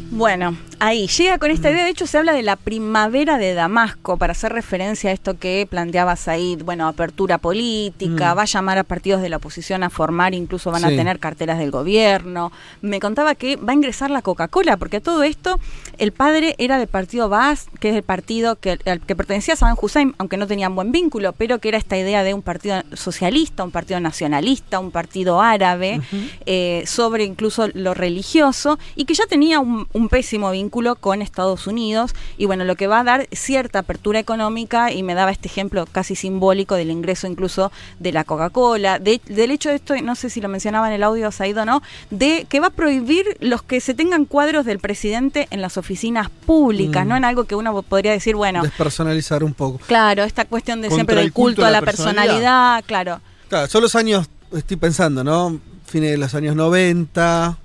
Bueno, 0.09 0.57
ahí 0.79 1.07
llega 1.07 1.37
con 1.37 1.51
esta 1.51 1.69
idea. 1.69 1.83
De 1.83 1.89
hecho, 1.91 2.07
se 2.07 2.17
habla 2.17 2.33
de 2.33 2.41
la 2.41 2.55
primavera 2.55 3.37
de 3.37 3.53
Damasco 3.53 4.17
para 4.17 4.31
hacer 4.31 4.53
referencia 4.53 5.09
a 5.09 5.13
esto 5.13 5.37
que 5.37 5.67
planteaba 5.69 6.15
Said. 6.15 6.63
Bueno, 6.63 6.87
apertura 6.87 7.37
política, 7.37 8.33
Mm. 8.33 8.37
va 8.37 8.41
a 8.43 8.45
llamar 8.45 8.77
a 8.77 8.83
partidos 8.83 9.21
de 9.21 9.29
la 9.29 9.37
oposición 9.37 9.83
a 9.83 9.89
formar, 9.89 10.33
incluso 10.33 10.71
van 10.71 10.85
a 10.85 10.89
tener 10.89 11.19
carteras 11.19 11.59
del 11.59 11.71
gobierno. 11.71 12.51
Me 12.81 12.99
contaba 12.99 13.35
que 13.35 13.57
va 13.57 13.71
a 13.71 13.75
ingresar 13.75 14.09
la 14.09 14.21
Coca-Cola, 14.21 14.77
porque 14.77 14.97
a 14.97 15.01
todo 15.01 15.23
esto 15.23 15.59
el 15.97 16.13
padre 16.13 16.55
era 16.57 16.79
del 16.79 16.87
partido 16.87 17.27
Baas, 17.27 17.67
que 17.79 17.89
es 17.89 17.95
el 17.95 18.03
partido 18.03 18.55
que, 18.55 18.79
al 18.85 19.01
que 19.01 19.15
pertenecía 19.15 19.55
a 19.55 19.57
Saddam 19.57 19.77
Hussein, 19.79 20.15
aunque 20.19 20.37
no 20.37 20.47
tenían 20.47 20.73
buen 20.73 20.91
vínculo, 20.91 21.33
pero 21.33 21.59
que 21.59 21.67
era 21.67 21.77
esta 21.77 21.97
idea 21.97 22.23
de 22.23 22.33
un 22.33 22.41
partido 22.41 22.81
socialista, 22.93 23.63
un 23.63 23.71
partido 23.71 23.99
nacionalista, 23.99 24.79
un 24.79 24.91
partido 24.91 25.41
árabe, 25.41 26.01
eh, 26.45 26.83
sobre 26.85 27.25
incluso 27.25 27.67
lo 27.73 27.93
religioso, 27.93 28.79
y 28.95 29.05
que 29.05 29.13
ya 29.13 29.25
tenía 29.27 29.59
un, 29.59 29.86
un 29.93 30.09
pésimo 30.09 30.51
vínculo 30.51 30.95
con 30.95 31.21
Estados 31.21 31.67
Unidos, 31.67 32.13
y 32.37 32.45
bueno, 32.45 32.63
lo 32.65 32.75
que 32.75 32.87
va 32.87 32.99
a 32.99 33.03
dar 33.03 33.27
cierta 33.31 33.79
apertura 33.79 34.19
económica, 34.19 34.91
y 34.91 35.03
me 35.03 35.13
daba 35.15 35.31
este 35.31 35.47
ejemplo 35.47 35.85
casi 35.91 36.15
simbólico 36.15 36.75
del 36.75 36.91
ingreso 36.91 37.27
incluso 37.27 37.71
de 37.99 38.11
la 38.11 38.23
Coca-Cola, 38.23 38.99
de- 38.99 39.21
del 39.27 39.51
hecho 39.51 39.69
de 39.69 39.75
esto, 39.75 39.95
no 40.03 40.15
sé 40.15 40.29
si 40.29 40.41
lo 40.41 40.49
mencionaba 40.49 40.87
en 40.87 40.93
el 40.93 41.03
audio 41.03 41.31
Said 41.31 41.57
o 41.59 41.65
no, 41.65 41.81
de 42.09 42.45
que 42.49 42.59
va 42.59 42.67
a 42.67 42.71
prohibir 42.71 43.37
los 43.39 43.63
que 43.63 43.79
se 43.81 43.93
tengan 43.93 44.25
cuadros 44.25 44.65
del 44.65 44.79
presidente 44.79 45.47
en 45.51 45.61
las 45.61 45.77
oficinas 45.77 46.29
públicas, 46.29 47.05
Mm. 47.05 47.09
no 47.09 47.15
en 47.17 47.25
algo 47.25 47.45
que 47.45 47.55
uno 47.55 47.81
podría 47.81 48.11
decir, 48.11 48.35
bueno, 48.35 48.61
Despersonalizar 48.63 49.43
un 49.43 49.53
poco. 49.53 49.79
claro, 49.87 50.23
esta 50.23 50.45
cuestión 50.45 50.81
de 50.81 50.89
Contra 50.89 50.95
siempre 50.97 51.15
el 51.15 51.21
del 51.27 51.33
culto, 51.33 51.55
culto 51.57 51.65
a 51.65 51.71
la 51.71 51.79
la 51.81 51.85
personalidad, 51.85 52.83
claro. 52.85 53.19
Claro, 53.49 53.67
son 53.67 53.81
los 53.81 53.95
años, 53.95 54.27
estoy 54.53 54.77
pensando, 54.77 55.23
¿no? 55.23 55.59
Fines 55.85 56.11
de 56.11 56.17
los 56.17 56.35
años 56.35 56.55
90, 56.55 57.57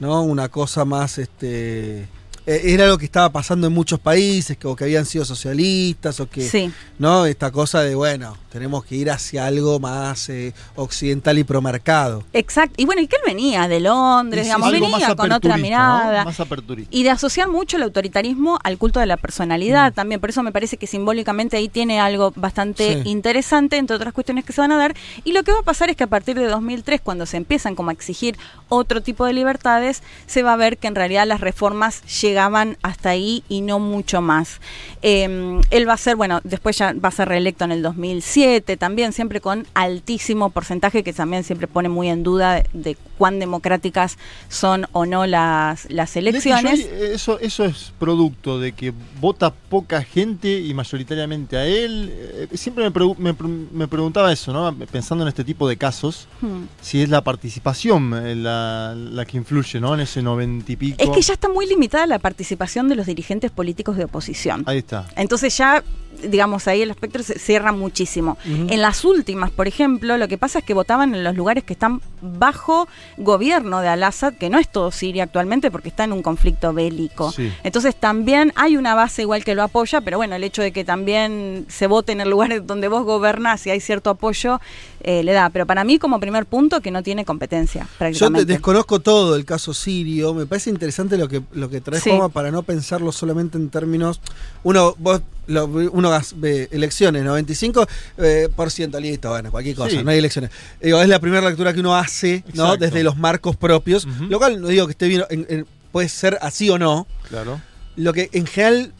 ¿no? 0.00 0.22
Una 0.22 0.48
cosa 0.48 0.84
más, 0.84 1.18
este... 1.18 2.08
eh, 2.54 2.72
Era 2.74 2.86
lo 2.86 2.98
que 2.98 3.04
estaba 3.04 3.30
pasando 3.30 3.66
en 3.66 3.72
muchos 3.72 3.98
países, 4.00 4.56
que, 4.56 4.66
o 4.66 4.74
que 4.76 4.84
habían 4.84 5.06
sido 5.06 5.24
socialistas, 5.24 6.20
o 6.20 6.28
que, 6.28 6.42
Sí. 6.48 6.70
¿no? 6.98 7.26
Esta 7.26 7.50
cosa 7.50 7.82
de, 7.82 7.94
bueno, 7.94 8.36
tenemos 8.50 8.84
que 8.84 8.96
ir 8.96 9.10
hacia 9.10 9.46
algo 9.46 9.78
más 9.78 10.28
eh, 10.28 10.52
occidental 10.76 11.38
y 11.38 11.44
promercado. 11.44 12.24
Exacto. 12.32 12.74
Y 12.78 12.84
bueno, 12.86 13.00
y 13.02 13.06
que 13.06 13.16
él 13.16 13.22
venía 13.26 13.68
de 13.68 13.80
Londres, 13.80 14.42
Y 14.42 14.44
digamos, 14.46 14.68
algo 14.72 14.90
venía 14.90 15.14
con 15.14 15.32
otra 15.32 15.56
mirada. 15.56 16.20
¿no? 16.20 16.30
Más 16.30 16.40
aperturista. 16.40 16.90
Y 16.94 17.02
de 17.02 17.10
asociar 17.10 17.48
mucho 17.48 17.76
el 17.76 17.82
autoritarismo 17.84 18.58
al 18.64 18.78
culto 18.78 19.00
de 19.00 19.06
la 19.06 19.16
Mm. 19.16 19.20
personalidad 19.20 19.92
también. 19.92 20.20
Por 20.20 20.30
eso 20.30 20.42
me 20.42 20.52
parece 20.52 20.76
que 20.76 20.86
simbólicamente 20.86 21.56
ahí 21.56 21.68
tiene 21.68 22.00
algo 22.00 22.32
bastante 22.36 23.02
Sí. 23.02 23.08
interesante, 23.08 23.76
entre 23.76 23.96
otras 23.96 24.12
cuestiones 24.12 24.44
que 24.44 24.52
se 24.52 24.60
van 24.60 24.72
a 24.72 24.76
dar. 24.76 24.94
Y 25.24 25.32
lo 25.32 25.42
que 25.44 25.52
va 25.52 25.60
a 25.60 25.62
pasar 25.62 25.90
es 25.90 25.96
que 25.96 26.04
a 26.04 26.08
partir 26.08 26.36
de 26.38 26.46
2003, 26.46 27.00
cuando 27.00 27.26
se 27.26 27.36
empiezan 27.36 27.74
como 27.74 27.90
a 27.90 27.92
exigir 27.92 28.36
otro 28.68 29.02
tipo 29.02 29.24
de 29.26 29.32
libertades, 29.32 30.02
se 30.26 30.42
va 30.42 30.54
a 30.54 30.56
ver 30.56 30.78
que 30.78 30.88
en 30.88 30.94
realidad 30.94 31.26
las 31.26 31.40
reformas 31.40 32.02
llegaban 32.40 32.78
hasta 32.82 33.10
ahí 33.10 33.44
y 33.50 33.60
no 33.60 33.78
mucho 33.78 34.22
más. 34.22 34.60
Eh, 35.02 35.60
él 35.70 35.88
va 35.88 35.92
a 35.92 35.98
ser, 35.98 36.16
bueno, 36.16 36.40
después 36.42 36.78
ya 36.78 36.94
va 36.94 37.10
a 37.10 37.12
ser 37.12 37.28
reelecto 37.28 37.64
en 37.64 37.72
el 37.72 37.82
2007, 37.82 38.78
también 38.78 39.12
siempre 39.12 39.42
con 39.42 39.66
altísimo 39.74 40.48
porcentaje, 40.48 41.02
que 41.04 41.12
también 41.12 41.44
siempre 41.44 41.66
pone 41.66 41.90
muy 41.90 42.08
en 42.08 42.22
duda 42.22 42.54
de, 42.54 42.66
de 42.72 42.96
cuán 43.20 43.38
democráticas 43.38 44.16
son 44.48 44.86
o 44.92 45.04
no 45.04 45.26
las, 45.26 45.84
las 45.90 46.16
elecciones. 46.16 46.80
eh, 46.80 47.10
eso, 47.12 47.38
eso 47.38 47.66
es 47.66 47.92
producto 47.98 48.58
de 48.58 48.72
que 48.72 48.94
vota 49.20 49.50
poca 49.52 50.02
gente 50.02 50.58
y 50.58 50.72
mayoritariamente 50.72 51.58
a 51.58 51.66
él. 51.66 52.10
Eh, 52.10 52.48
Siempre 52.54 52.82
me, 52.82 52.90
pregu- 52.90 53.16
me 53.18 53.34
me 53.72 53.86
preguntaba 53.88 54.32
eso, 54.32 54.54
¿no? 54.54 54.74
Pensando 54.86 55.22
en 55.24 55.28
este 55.28 55.44
tipo 55.44 55.68
de 55.68 55.76
casos, 55.76 56.28
Hmm. 56.40 56.62
si 56.80 57.02
es 57.02 57.10
la 57.10 57.20
participación 57.22 58.14
eh, 58.26 58.34
la, 58.34 58.94
la 58.96 59.26
que 59.26 59.36
influye, 59.36 59.80
¿no? 59.80 59.92
En 59.92 60.00
ese 60.00 60.22
noventa 60.22 60.72
y 60.72 60.76
pico. 60.76 60.96
Es 60.98 61.10
que 61.10 61.20
ya 61.20 61.34
está 61.34 61.50
muy 61.50 61.66
limitada 61.66 62.06
la 62.06 62.18
participación 62.18 62.88
de 62.88 62.94
los 62.96 63.04
dirigentes 63.06 63.50
políticos 63.50 63.98
de 63.98 64.04
oposición. 64.04 64.62
Ahí 64.66 64.78
está. 64.78 65.06
Entonces 65.16 65.54
ya, 65.58 65.84
digamos, 66.22 66.68
ahí 66.68 66.82
el 66.82 66.90
espectro 66.90 67.22
se 67.22 67.38
cierra 67.38 67.72
muchísimo. 67.72 68.36
En 68.44 68.82
las 68.82 69.04
últimas, 69.04 69.50
por 69.50 69.68
ejemplo, 69.68 70.16
lo 70.16 70.28
que 70.28 70.38
pasa 70.38 70.60
es 70.60 70.64
que 70.64 70.74
votaban 70.74 71.14
en 71.14 71.24
los 71.24 71.36
lugares 71.36 71.64
que 71.64 71.72
están 71.72 72.00
bajo 72.20 72.88
gobierno 73.16 73.80
de 73.80 73.88
Al-Assad, 73.88 74.34
que 74.34 74.50
no 74.50 74.58
es 74.58 74.70
todo 74.70 74.90
Siria 74.90 75.24
actualmente 75.24 75.70
porque 75.70 75.88
está 75.88 76.04
en 76.04 76.12
un 76.12 76.22
conflicto 76.22 76.72
bélico. 76.72 77.32
Sí. 77.32 77.52
Entonces 77.62 77.94
también 77.96 78.52
hay 78.56 78.76
una 78.76 78.94
base 78.94 79.22
igual 79.22 79.44
que 79.44 79.54
lo 79.54 79.62
apoya, 79.62 80.00
pero 80.00 80.16
bueno, 80.16 80.34
el 80.36 80.44
hecho 80.44 80.62
de 80.62 80.72
que 80.72 80.84
también 80.84 81.66
se 81.68 81.86
vote 81.86 82.12
en 82.12 82.20
el 82.20 82.30
lugar 82.30 82.64
donde 82.64 82.88
vos 82.88 83.04
gobernás 83.04 83.66
y 83.66 83.70
hay 83.70 83.80
cierto 83.80 84.10
apoyo, 84.10 84.60
eh, 85.02 85.22
le 85.24 85.32
da. 85.32 85.50
Pero 85.50 85.66
para 85.66 85.84
mí 85.84 85.98
como 85.98 86.20
primer 86.20 86.46
punto 86.46 86.80
que 86.80 86.90
no 86.90 87.02
tiene 87.02 87.24
competencia 87.24 87.82
Yo 87.82 87.88
te 87.88 87.96
prácticamente. 87.98 88.44
desconozco 88.52 89.00
todo 89.00 89.36
el 89.36 89.44
caso 89.44 89.72
sirio. 89.74 90.34
Me 90.34 90.46
parece 90.46 90.70
interesante 90.70 91.16
lo 91.18 91.28
que, 91.28 91.42
lo 91.52 91.68
que 91.70 91.80
trae 91.80 92.00
Sí. 92.00 92.10
Juanma 92.10 92.28
para 92.28 92.50
no 92.50 92.62
pensarlo 92.62 93.12
solamente 93.12 93.58
en 93.58 93.70
términos. 93.70 94.20
Uno, 94.62 94.94
vos, 94.98 95.22
lo- 95.46 95.66
uno 95.66 96.10
gas- 96.10 96.34
ve 96.36 96.68
elecciones, 96.70 97.24
95%, 97.24 97.86
eh, 98.18 98.48
por 98.54 98.70
ciento, 98.70 99.00
listo, 99.00 99.30
bueno, 99.30 99.50
cualquier 99.50 99.76
cosa, 99.76 99.90
Sí. 99.90 100.02
no 100.04 100.10
hay 100.10 100.18
elecciones. 100.18 100.50
Digo, 100.80 101.00
es 101.00 101.08
la 101.08 101.18
primera 101.18 101.46
lectura 101.48 101.72
que 101.72 101.80
uno 101.80 101.96
hace, 101.96 102.44
¿no? 102.54 102.76
Desde 102.76 103.02
los 103.02 103.16
marcos 103.16 103.56
propios. 103.56 104.04
Ujú. 104.04 104.24
Lo 104.24 104.38
cual 104.38 104.60
no 104.60 104.68
digo 104.68 104.86
que 104.86 104.92
esté 104.92 105.08
bien, 105.08 105.24
en- 105.30 105.46
en- 105.48 105.66
puede 105.92 106.08
ser 106.08 106.38
así 106.42 106.70
o 106.70 106.78
no. 106.78 107.06
Claro. 107.28 107.60
Lo 107.96 108.12
que 108.12 108.28
en 108.32 108.46
general, 108.46 108.92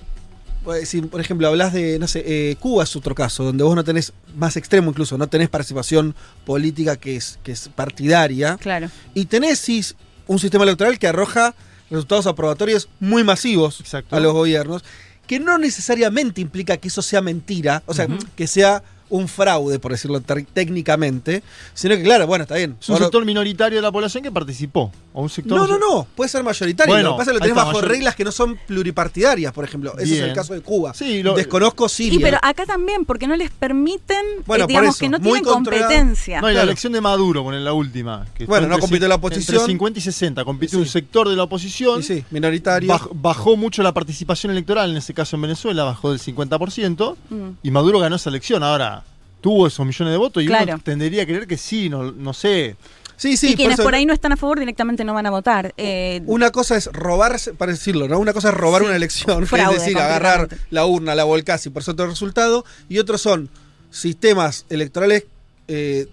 si 0.84 1.02
por 1.02 1.20
ejemplo 1.20 1.48
hablas 1.48 1.72
de, 1.72 1.98
no 1.98 2.06
sé, 2.06 2.22
eh, 2.26 2.56
Cuba 2.60 2.84
es 2.84 2.94
otro 2.96 3.14
caso, 3.14 3.44
donde 3.44 3.64
vos 3.64 3.74
no 3.74 3.84
tenés, 3.84 4.12
más 4.36 4.56
extremo 4.56 4.90
incluso, 4.90 5.16
no 5.18 5.28
tenés 5.28 5.48
participación 5.48 6.14
política 6.44 6.96
que 6.96 7.16
es, 7.16 7.38
que 7.42 7.52
es 7.52 7.68
partidaria. 7.68 8.56
Claro. 8.58 8.90
Y 9.14 9.26
tenés 9.26 9.58
sí, 9.58 9.84
un 10.26 10.38
sistema 10.38 10.64
electoral 10.64 10.98
que 10.98 11.06
arroja 11.06 11.54
resultados 11.90 12.26
aprobatorios 12.26 12.88
muy 13.00 13.24
masivos 13.24 13.80
Exacto. 13.80 14.14
a 14.14 14.20
los 14.20 14.32
gobiernos, 14.32 14.84
que 15.26 15.40
no 15.40 15.58
necesariamente 15.58 16.40
implica 16.40 16.76
que 16.76 16.88
eso 16.88 17.02
sea 17.02 17.20
mentira, 17.20 17.82
o 17.86 17.94
sea, 17.94 18.06
que 18.36 18.46
sea 18.46 18.82
un 19.10 19.28
fraude, 19.28 19.78
por 19.78 19.92
decirlo 19.92 20.20
técnicamente, 20.20 21.42
sino 21.74 21.96
que, 21.96 22.02
claro, 22.02 22.26
bueno, 22.26 22.42
está 22.42 22.54
bien. 22.56 22.76
Es 22.80 22.88
un 22.88 22.94
Ahora- 22.94 23.06
sector 23.06 23.24
minoritario 23.24 23.78
de 23.78 23.82
la 23.82 23.92
población 23.92 24.22
que 24.22 24.30
participó. 24.32 24.92
O 25.12 25.22
un 25.22 25.28
sector 25.28 25.58
no, 25.58 25.66
no, 25.66 25.76
no, 25.78 26.06
puede 26.14 26.28
ser 26.28 26.44
mayoritario. 26.44 26.94
Bueno, 26.94 27.08
lo 27.10 27.14
que 27.16 27.18
pasa 27.18 27.30
es 27.32 27.34
que 27.34 27.38
lo 27.38 27.40
tenés 27.40 27.56
bajo 27.56 27.72
mayor- 27.72 27.88
reglas 27.88 28.14
que 28.14 28.24
no 28.24 28.30
son 28.30 28.56
pluripartidarias, 28.68 29.52
por 29.52 29.64
ejemplo. 29.64 29.92
Ese 29.98 30.18
es 30.18 30.22
el 30.22 30.32
caso 30.32 30.54
de 30.54 30.60
Cuba. 30.60 30.94
Sí, 30.94 31.22
lo- 31.22 31.34
Desconozco 31.34 31.88
Siria. 31.88 32.18
Y 32.18 32.22
pero 32.22 32.38
acá 32.42 32.64
también, 32.64 33.04
porque 33.04 33.26
no 33.26 33.34
les 33.36 33.50
permiten, 33.50 34.24
Bueno, 34.46 34.64
eh, 34.64 34.68
digamos 34.68 34.90
eso, 34.90 35.00
que 35.00 35.08
no 35.08 35.18
muy 35.18 35.40
tienen 35.40 35.44
competencia. 35.52 36.40
No, 36.40 36.50
y 36.50 36.54
la 36.54 36.62
elección 36.62 36.92
de 36.92 37.00
Maduro, 37.00 37.42
con 37.44 37.64
la 37.64 37.72
última. 37.72 38.26
que 38.34 38.46
Bueno, 38.46 38.68
no 38.68 38.78
compitió 38.78 39.08
la 39.08 39.16
oposición. 39.16 39.56
Entre 39.56 39.66
50 39.72 39.98
y 39.98 40.02
60. 40.02 40.44
Compitió 40.44 40.78
Sí. 40.78 40.82
un 40.82 40.88
sector 40.88 41.28
de 41.28 41.34
la 41.36 41.42
oposición. 41.44 42.00
Y 42.00 42.02
sí, 42.04 42.24
minoritario. 42.30 42.88
Baj- 42.88 43.08
bajó 43.12 43.56
mucho 43.56 43.82
la 43.82 43.92
participación 43.92 44.52
electoral, 44.52 44.90
en 44.90 44.96
ese 44.96 45.12
caso 45.12 45.34
en 45.36 45.42
Venezuela, 45.42 45.84
bajó 45.84 46.10
del 46.10 46.20
50%. 46.20 47.16
Mm. 47.30 47.48
Y 47.62 47.70
Maduro 47.70 47.98
ganó 47.98 48.16
esa 48.16 48.30
elección. 48.30 48.62
Ahora, 48.62 48.99
tuvo 49.40 49.66
esos 49.66 49.84
millones 49.86 50.12
de 50.12 50.18
votos 50.18 50.42
y 50.42 50.46
Claro. 50.46 50.74
uno 50.74 50.82
tendería 50.82 51.22
a 51.22 51.26
creer 51.26 51.46
que 51.46 51.56
sí, 51.56 51.88
no, 51.88 52.10
no 52.12 52.32
sé. 52.32 52.76
sí, 53.16 53.36
sí, 53.36 53.52
y 53.52 53.54
quienes 53.56 53.74
eso- 53.74 53.82
por 53.84 53.94
ahí 53.94 54.06
no 54.06 54.12
están 54.14 54.32
a 54.32 54.36
favor 54.36 54.58
directamente 54.58 55.04
no 55.04 55.12
van 55.14 55.26
a 55.26 55.30
votar. 55.30 55.74
Eh, 55.76 56.22
Una 56.26 56.50
cosa 56.50 56.76
es 56.76 56.86
robarse, 56.92 57.52
para 57.54 57.72
decirlo, 57.72 58.08
¿no? 58.08 58.18
Una 58.18 58.32
cosa 58.32 58.48
es 58.48 58.54
robar 58.54 58.80
Sí, 58.82 58.86
una 58.86 58.96
elección, 58.96 59.46
fraude, 59.46 59.76
es 59.76 59.82
decir, 59.82 59.98
agarrar 59.98 60.48
la 60.70 60.86
urna, 60.86 61.14
la 61.14 61.24
volcás 61.24 61.66
y 61.66 61.70
por 61.70 61.82
eso 61.82 61.92
otro 61.92 62.06
resultado. 62.06 62.64
Y 62.88 62.98
otros 62.98 63.20
son 63.20 63.48
sistemas 63.90 64.64
electorales 64.70 65.24
eh, 65.68 66.06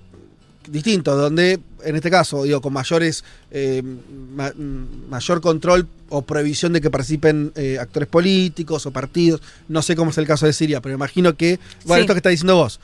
distintos, 0.69 1.17
donde, 1.17 1.59
en 1.85 1.95
este 1.95 2.09
caso, 2.11 2.43
digo, 2.43 2.59
con 2.61 2.73
mayores 2.73 3.23
eh, 3.51 3.81
ma- 4.35 4.51
mayor 5.09 5.39
control 5.39 5.87
o 6.09 6.23
prohibición 6.23 6.73
de 6.73 6.81
que 6.81 6.89
participen 6.89 7.53
eh, 7.55 7.77
actores 7.79 8.09
políticos 8.09 8.85
o 8.85 8.91
partidos. 8.91 9.41
No 9.69 9.81
sé 9.81 9.95
cómo 9.95 10.11
es 10.11 10.17
el 10.17 10.27
caso 10.27 10.45
de 10.45 10.51
Siria, 10.53 10.81
pero 10.81 10.93
imagino 10.95 11.35
que, 11.37 11.57
bueno, 11.85 11.99
Sí. 11.99 12.01
esto 12.01 12.13
que 12.13 12.17
está 12.19 12.29
diciendo 12.29 12.57
vos, 12.57 12.79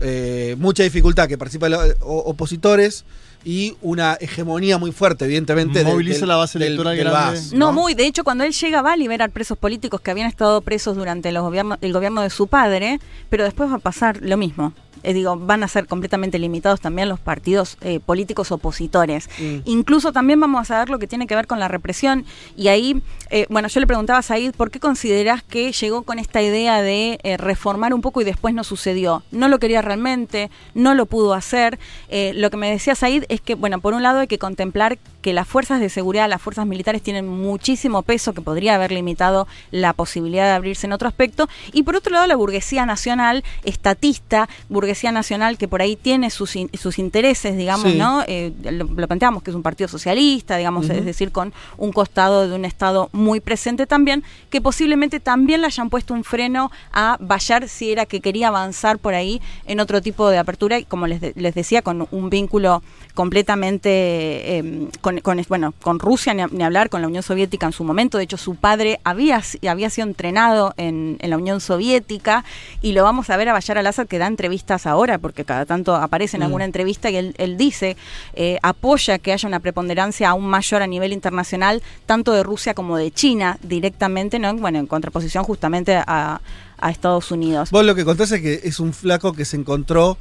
eh, 0.00 0.56
mucha 0.58 0.82
dificultad 0.82 1.28
que 1.28 1.38
participen 1.38 1.72
los 1.72 1.84
eh, 1.86 1.94
opositores 2.00 3.04
y 3.46 3.76
una 3.82 4.14
hegemonía 4.20 4.78
muy 4.78 4.90
fuerte, 4.90 5.26
evidentemente. 5.26 5.80
del- 5.80 5.88
Moviliza 5.92 6.20
del- 6.20 6.28
la 6.28 6.36
base 6.36 6.58
del- 6.58 6.68
electoral 6.68 6.96
del 6.96 7.04
grande. 7.08 7.30
BAS, 7.40 7.52
no, 7.52 7.72
muy. 7.72 7.92
De 7.94 8.06
hecho, 8.06 8.24
cuando 8.24 8.42
él 8.44 8.52
llega 8.52 8.80
va 8.80 8.92
a 8.94 8.96
liberar 8.96 9.30
presos 9.30 9.58
políticos 9.58 10.00
que 10.00 10.10
habían 10.10 10.28
estado 10.28 10.62
presos 10.62 10.96
durante 10.96 11.30
los 11.30 11.42
gobiernos, 11.42 11.76
el 11.82 11.92
gobierno 11.92 12.22
de 12.22 12.30
su 12.30 12.46
padre, 12.46 13.00
pero 13.28 13.44
después 13.44 13.70
va 13.70 13.74
a 13.76 13.78
pasar 13.80 14.18
lo 14.22 14.36
mismo. 14.38 14.72
Eh, 15.04 15.12
digo, 15.12 15.36
van 15.36 15.62
a 15.62 15.68
ser 15.68 15.86
completamente 15.86 16.38
limitados 16.38 16.80
también 16.80 17.08
los 17.08 17.20
partidos 17.20 17.76
eh, 17.82 18.00
políticos 18.00 18.50
opositores. 18.50 19.28
Mm. 19.38 19.58
Incluso 19.66 20.12
también 20.12 20.40
vamos 20.40 20.70
a 20.70 20.78
ver 20.80 20.90
lo 20.90 20.98
que 20.98 21.06
tiene 21.06 21.26
que 21.26 21.36
ver 21.36 21.46
con 21.46 21.60
la 21.60 21.68
represión. 21.68 22.24
Y 22.56 22.68
ahí, 22.68 23.02
eh, 23.30 23.46
bueno, 23.50 23.68
yo 23.68 23.80
le 23.80 23.86
preguntaba 23.86 24.18
a 24.18 24.22
Said, 24.22 24.52
¿por 24.54 24.70
qué 24.70 24.80
consideras 24.80 25.42
que 25.42 25.72
llegó 25.72 26.02
con 26.02 26.18
esta 26.18 26.42
idea 26.42 26.82
de 26.82 27.18
reformar 27.38 27.94
un 27.94 28.00
poco 28.00 28.20
y 28.20 28.24
después 28.24 28.54
no 28.54 28.64
sucedió? 28.64 29.22
No 29.30 29.48
lo 29.48 29.58
quería 29.58 29.82
realmente, 29.82 30.50
no 30.74 30.94
lo 30.94 31.06
pudo 31.06 31.34
hacer. 31.34 31.78
lo 32.10 32.50
que 32.50 32.56
me 32.56 32.70
decía 32.70 32.94
Said 32.94 33.24
es 33.28 33.40
que, 33.40 33.54
bueno, 33.54 33.80
por 33.80 33.94
un 33.94 34.02
lado 34.02 34.20
hay 34.20 34.26
que 34.26 34.38
contemplar 34.38 34.98
que 35.24 35.32
las 35.32 35.48
fuerzas 35.48 35.80
de 35.80 35.88
seguridad, 35.88 36.28
las 36.28 36.42
fuerzas 36.42 36.66
militares 36.66 37.00
tienen 37.00 37.26
muchísimo 37.26 38.02
peso 38.02 38.34
que 38.34 38.42
podría 38.42 38.74
haber 38.74 38.92
limitado 38.92 39.48
la 39.70 39.94
posibilidad 39.94 40.44
de 40.44 40.50
abrirse 40.50 40.86
en 40.86 40.92
otro 40.92 41.08
aspecto. 41.08 41.48
Y 41.72 41.82
por 41.82 41.96
otro 41.96 42.12
lado, 42.12 42.26
la 42.26 42.36
burguesía 42.36 42.84
nacional, 42.84 43.42
estatista, 43.64 44.50
burguesía 44.68 45.12
nacional 45.12 45.56
que 45.56 45.66
por 45.66 45.80
ahí 45.80 45.96
tiene 45.96 46.28
sus, 46.28 46.58
sus 46.74 46.98
intereses, 46.98 47.56
digamos, 47.56 47.94
¿no? 47.94 48.22
Eh, 48.26 48.52
lo, 48.70 48.86
planteamos 48.86 49.42
que 49.42 49.48
es 49.50 49.56
un 49.56 49.62
partido 49.62 49.88
socialista, 49.88 50.58
digamos, 50.58 50.90
es 50.90 51.06
decir, 51.06 51.32
con 51.32 51.54
un 51.78 51.90
costado 51.90 52.46
de 52.46 52.54
un 52.54 52.66
Estado 52.66 53.08
muy 53.12 53.40
presente 53.40 53.86
también, 53.86 54.24
que 54.50 54.60
posiblemente 54.60 55.20
también 55.20 55.62
le 55.62 55.68
hayan 55.68 55.88
puesto 55.88 56.12
un 56.12 56.24
freno 56.24 56.70
a 56.92 57.16
Bayar 57.18 57.66
si 57.70 57.92
era 57.92 58.04
que 58.04 58.20
quería 58.20 58.48
avanzar 58.48 58.98
por 58.98 59.14
ahí 59.14 59.40
en 59.64 59.80
otro 59.80 60.02
tipo 60.02 60.28
de 60.28 60.36
apertura 60.36 60.78
y 60.78 60.84
como 60.84 61.06
les, 61.06 61.34
les 61.34 61.54
decía, 61.54 61.80
con 61.80 62.08
un 62.10 62.28
vínculo 62.28 62.82
completamente 63.14 64.56
em, 64.56 64.88
con, 65.00 65.13
bueno, 65.48 65.74
con 65.82 65.98
Rusia 65.98 66.34
ni, 66.34 66.62
hablar, 66.62 66.88
con 66.90 67.00
la 67.02 67.08
Unión 67.08 67.22
Soviética 67.22 67.66
en 67.66 67.72
su 67.72 67.84
momento. 67.84 68.18
De 68.18 68.24
hecho, 68.24 68.36
su 68.36 68.56
padre 68.56 69.00
había, 69.04 69.42
había 69.68 69.90
sido 69.90 70.06
entrenado 70.06 70.74
en, 70.76 71.18
la 71.20 71.36
Unión 71.36 71.60
Soviética 71.60 72.44
y 72.82 72.92
lo 72.92 73.02
vamos 73.02 73.30
a 73.30 73.36
ver 73.36 73.48
a 73.48 73.52
Bayar 73.52 73.78
al-Assad 73.78 74.06
que 74.06 74.18
da 74.18 74.26
entrevistas 74.26 74.86
ahora, 74.86 75.18
porque 75.18 75.44
cada 75.44 75.66
tanto 75.66 75.94
aparece 75.94 76.36
en 76.36 76.42
mm. 76.42 76.44
alguna 76.44 76.64
entrevista 76.64 77.10
y 77.10 77.16
él, 77.16 77.56
dice, 77.56 77.96
eh, 78.34 78.58
apoya 78.62 79.18
que 79.18 79.32
haya 79.32 79.48
una 79.48 79.60
preponderancia 79.60 80.30
aún 80.30 80.46
mayor 80.46 80.82
a 80.82 80.86
nivel 80.86 81.12
internacional, 81.12 81.82
tanto 82.06 82.32
de 82.32 82.42
Rusia 82.42 82.74
como 82.74 82.96
de 82.96 83.10
China 83.10 83.58
directamente, 83.62 84.38
¿no? 84.38 84.54
bueno, 84.54 84.78
en 84.78 84.86
contraposición 84.86 85.44
justamente 85.44 85.96
a, 85.96 86.40
a 86.78 86.90
Estados 86.90 87.30
Unidos. 87.30 87.70
Vos 87.70 87.84
lo 87.84 87.94
que 87.94 88.04
contás 88.04 88.30
es 88.32 88.40
que 88.40 88.60
es 88.64 88.80
un 88.80 88.92
flaco 88.92 89.32
que 89.32 89.44
se 89.44 89.56
encontró 89.56 90.18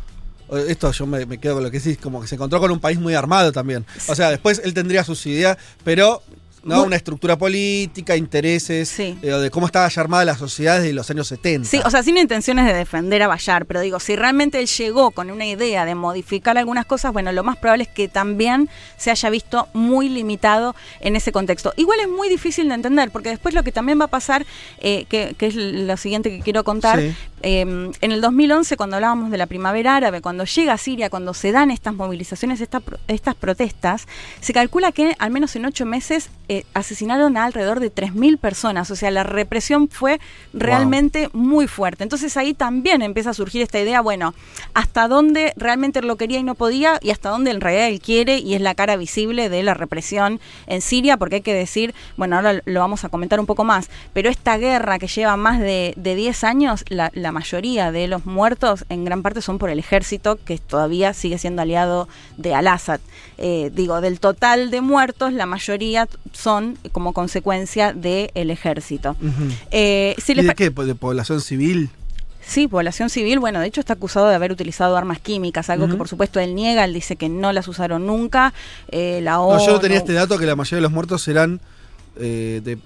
esto 0.68 0.92
yo 0.92 1.06
me, 1.06 1.26
quedo 1.40 1.56
con 1.56 1.64
lo 1.64 1.72
que 1.72 1.80
decís, 1.80 1.98
como 1.98 2.22
que 2.22 2.28
se 2.28 2.36
encontró 2.36 2.60
con 2.60 2.72
un 2.72 2.80
país 2.80 3.00
muy 3.00 3.14
armado 3.14 3.52
también. 3.52 3.86
O 4.08 4.16
sea, 4.16 4.30
después 4.30 4.62
él 4.64 4.74
tendría 4.74 5.04
sus 5.04 5.26
ideas, 5.26 5.58
pero 5.84 6.22
¿no? 6.64 6.84
Una 6.84 6.96
estructura 6.96 7.38
política, 7.38 8.16
intereses, 8.16 8.98
eh, 9.00 9.16
de 9.22 9.50
cómo 9.52 9.66
estaba 9.66 9.88
ya 9.88 10.02
armada 10.02 10.26
la 10.26 10.38
sociedad 10.38 10.80
desde 10.80 10.94
los 10.94 11.10
años 11.10 11.28
70. 11.28 11.68
Sí, 11.68 11.82
o 11.84 11.90
sea, 11.90 12.04
sin 12.04 12.18
intenciones 12.18 12.66
de 12.66 12.74
defender 12.74 13.22
a 13.22 13.28
Bayar, 13.28 13.66
pero 13.66 13.82
digo, 13.82 14.00
si 14.00 14.16
realmente 14.16 14.60
él 14.60 14.68
llegó 14.68 15.12
con 15.12 15.30
una 15.30 15.46
idea 15.46 15.86
de 15.86 15.96
modificar 15.96 16.58
algunas 16.58 16.86
cosas, 16.86 17.12
bueno, 17.12 17.32
lo 17.32 17.44
más 17.44 17.58
probable 17.58 17.84
es 17.84 17.90
que 17.90 18.08
también 18.08 18.70
se 18.98 19.12
haya 19.12 19.30
visto 19.30 19.68
muy 19.74 20.10
limitado 20.10 20.76
en 21.02 21.16
ese 21.16 21.32
contexto. 21.32 21.74
Igual 21.76 22.00
es 22.00 22.10
muy 22.10 22.30
difícil 22.30 22.70
de 22.70 22.76
entender, 22.76 23.12
porque 23.12 23.30
después 23.30 23.54
lo 23.54 23.64
que 23.64 23.72
también 23.72 24.00
va 24.00 24.06
a 24.06 24.10
pasar, 24.10 24.46
eh, 24.80 25.06
que, 25.10 25.36
es 25.40 25.56
lo 25.56 25.98
siguiente 25.98 26.30
que 26.30 26.40
quiero 26.40 26.64
contar, 26.64 27.02
em, 27.44 27.92
en 28.02 28.12
el 28.12 28.22
2011, 28.22 28.76
cuando 28.78 28.96
hablábamos 28.96 29.30
de 29.30 29.38
la 29.38 29.46
primavera 29.46 29.96
árabe, 29.96 30.22
cuando 30.22 30.46
llega 30.46 30.74
a 30.74 30.78
Siria, 30.78 31.10
cuando 31.10 31.34
se 31.34 31.52
dan 31.52 31.70
estas 31.70 31.94
movilizaciones, 31.94 32.62
estas 32.62 33.36
protestas, 33.36 34.08
se 34.42 34.54
calcula 34.54 34.92
que 34.92 35.16
al 35.20 35.30
menos 35.30 35.56
en 35.56 35.66
ocho 35.66 35.86
meses 35.86 36.30
eh, 36.50 36.66
asesinaron 36.74 37.38
a 37.38 37.46
alrededor 37.46 37.80
de 37.80 37.94
3.000 37.94 38.38
personas. 38.38 38.92
O 38.92 38.96
sea, 38.96 39.12
la 39.12 39.24
represión 39.24 39.88
fue 39.90 40.20
realmente 40.54 41.30
muy 41.34 41.68
fuerte. 41.68 42.04
Entonces 42.04 42.36
ahí 42.38 42.54
también 42.54 43.02
empieza 43.02 43.30
a 43.30 43.34
surgir 43.34 43.62
esta 43.62 43.80
idea, 43.80 44.02
bueno, 44.02 44.34
hasta 44.74 45.08
dónde 45.08 45.54
realmente 45.56 46.02
lo 46.02 46.18
quería 46.18 46.40
y 46.40 46.44
no 46.44 46.56
podía 46.56 47.00
y 47.02 47.12
hasta 47.12 47.30
dónde 47.30 47.52
en 47.52 47.62
realidad 47.62 47.88
él 47.88 48.02
quiere 48.02 48.40
y 48.40 48.56
es 48.56 48.62
la 48.62 48.76
cara 48.76 48.98
visible 48.98 49.50
de 49.50 49.64
la 49.64 49.74
represión 49.74 50.40
en 50.68 50.82
Siria, 50.82 51.18
porque 51.18 51.36
hay 51.36 51.42
que 51.42 51.54
decir, 51.54 51.94
bueno, 52.18 52.36
ahora 52.36 52.62
lo 52.66 52.80
vamos 52.80 53.04
a 53.04 53.10
comentar 53.10 53.40
un 53.40 53.46
poco 53.46 53.64
más, 53.64 53.90
pero 54.14 54.30
esta 54.30 54.58
guerra 54.58 55.00
que 55.00 55.08
lleva 55.08 55.38
más 55.38 55.60
de, 55.60 55.94
10 55.96 56.44
años, 56.44 56.86
la, 56.90 57.32
mayoría 57.34 57.92
de 57.92 58.08
los 58.08 58.26
muertos 58.26 58.86
en 58.90 59.04
gran 59.04 59.22
parte 59.22 59.42
son 59.42 59.58
por 59.58 59.70
el 59.70 59.80
ejército, 59.80 60.40
que 60.44 60.58
todavía 60.58 61.14
sigue 61.14 61.38
siendo 61.38 61.62
aliado 61.62 62.08
de 62.38 62.56
Al-Assad. 62.56 63.02
Eh, 63.38 63.72
digo, 63.74 64.00
del 64.00 64.22
total 64.22 64.72
de 64.72 64.80
muertos, 64.80 65.34
la 65.34 65.46
mayoría 65.46 66.08
son 66.32 66.78
como 66.94 67.12
consecuencia 67.12 67.92
del 67.92 68.50
ejército. 68.50 69.18
Eh, 69.72 70.16
¿Y 70.26 70.34
de 70.34 70.56
qué? 70.56 70.70
¿De 70.70 70.96
población 70.96 71.42
civil? 71.42 71.90
Sí, 72.46 72.68
población 72.68 73.10
civil, 73.10 73.40
bueno, 73.40 73.60
de 73.60 73.68
hecho 73.68 73.80
está 73.80 73.94
acusado 73.94 74.28
de 74.28 74.36
haber 74.36 74.52
utilizado 74.52 74.98
armas 74.98 75.20
químicas, 75.20 75.70
algo 75.70 75.88
que 75.88 75.96
por 75.96 76.10
supuesto 76.10 76.40
él 76.40 76.56
niega, 76.56 76.84
él 76.84 76.94
dice 76.94 77.16
que 77.16 77.30
no 77.30 77.54
las 77.54 77.68
usaron 77.68 78.06
nunca. 78.06 78.54
Eh, 78.90 79.22
la 79.24 79.34
no, 79.34 79.66
yo 79.66 79.72
no 79.72 79.80
tenía 79.80 79.98
este 79.98 80.14
dato 80.14 80.38
que 80.38 80.46
la 80.46 80.56
mayoría 80.56 80.78
de 80.78 80.82
los 80.82 80.92
muertos 80.92 81.26
eran 81.28 81.62
eh, 82.18 82.62
de 82.64 82.78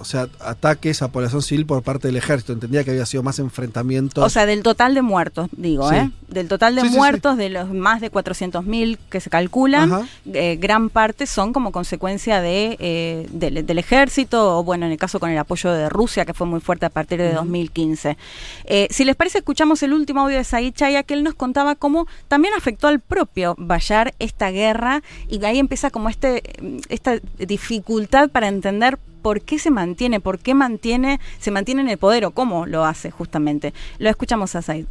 o 0.00 0.04
sea, 0.04 0.28
ataques 0.40 1.02
a 1.02 1.08
población 1.08 1.42
civil 1.42 1.66
por 1.66 1.82
parte 1.82 2.08
del 2.08 2.16
ejército. 2.16 2.52
Entendía 2.52 2.84
que 2.84 2.90
había 2.90 3.06
sido 3.06 3.22
más 3.22 3.38
enfrentamientos. 3.38 4.24
O 4.24 4.28
sea, 4.28 4.46
del 4.46 4.62
total 4.62 4.94
de 4.94 5.02
muertos, 5.02 5.48
digo, 5.52 5.92
¿eh? 5.92 6.10
Del 6.28 6.48
total 6.48 6.74
de 6.74 6.84
muertos, 6.84 7.36
de 7.36 7.48
los 7.48 7.70
más 7.72 8.00
de 8.00 8.10
400.000 8.10 8.98
que 9.10 9.20
se 9.20 9.30
calculan, 9.30 10.08
eh, 10.32 10.56
gran 10.60 10.90
parte 10.90 11.26
son 11.26 11.52
como 11.52 11.72
consecuencia 11.72 12.40
de, 12.40 12.76
eh, 12.78 13.26
del, 13.30 13.78
ejército, 13.78 14.58
o 14.58 14.64
bueno, 14.64 14.86
en 14.86 14.92
el 14.92 14.98
caso 14.98 15.20
con 15.20 15.30
el 15.30 15.38
apoyo 15.38 15.72
de 15.72 15.88
Rusia, 15.88 16.24
que 16.24 16.34
fue 16.34 16.46
muy 16.46 16.60
fuerte 16.60 16.86
a 16.86 16.90
partir 16.90 17.18
de 17.18 17.32
2015. 17.32 18.16
Eh, 18.64 18.88
si 18.90 19.04
les 19.04 19.16
parece, 19.16 19.38
escuchamos 19.38 19.82
el 19.82 19.92
último 19.92 20.20
audio 20.20 20.36
de 20.36 20.44
Said 20.44 20.74
Chaya, 20.74 21.02
que 21.02 21.14
él 21.14 21.24
nos 21.24 21.34
contaba 21.34 21.74
cómo 21.74 22.06
también 22.28 22.54
afectó 22.54 22.88
al 22.88 23.00
propio 23.00 23.54
Bayar 23.58 24.14
esta 24.18 24.50
guerra, 24.50 25.02
y 25.28 25.42
ahí 25.44 25.58
empieza 25.58 25.90
como 25.90 26.08
este, 26.08 26.42
esta 26.88 27.18
dificultad 27.38 28.28
para 28.28 28.48
entender 28.48 28.98
por 29.22 29.42
qué 29.42 29.58
se 29.58 29.70
mantiene, 29.70 30.20
por 30.20 30.38
qué 30.38 30.54
mantiene, 30.54 31.20
se 31.38 31.50
mantiene 31.50 31.82
en 31.82 31.88
el 31.88 31.98
poder 31.98 32.24
o 32.24 32.32
cómo 32.32 32.66
lo 32.66 32.84
hace 32.84 33.10
justamente. 33.10 33.74
Lo 33.98 34.10
escuchamos 34.10 34.54
a 34.54 34.62
Said. 34.62 34.86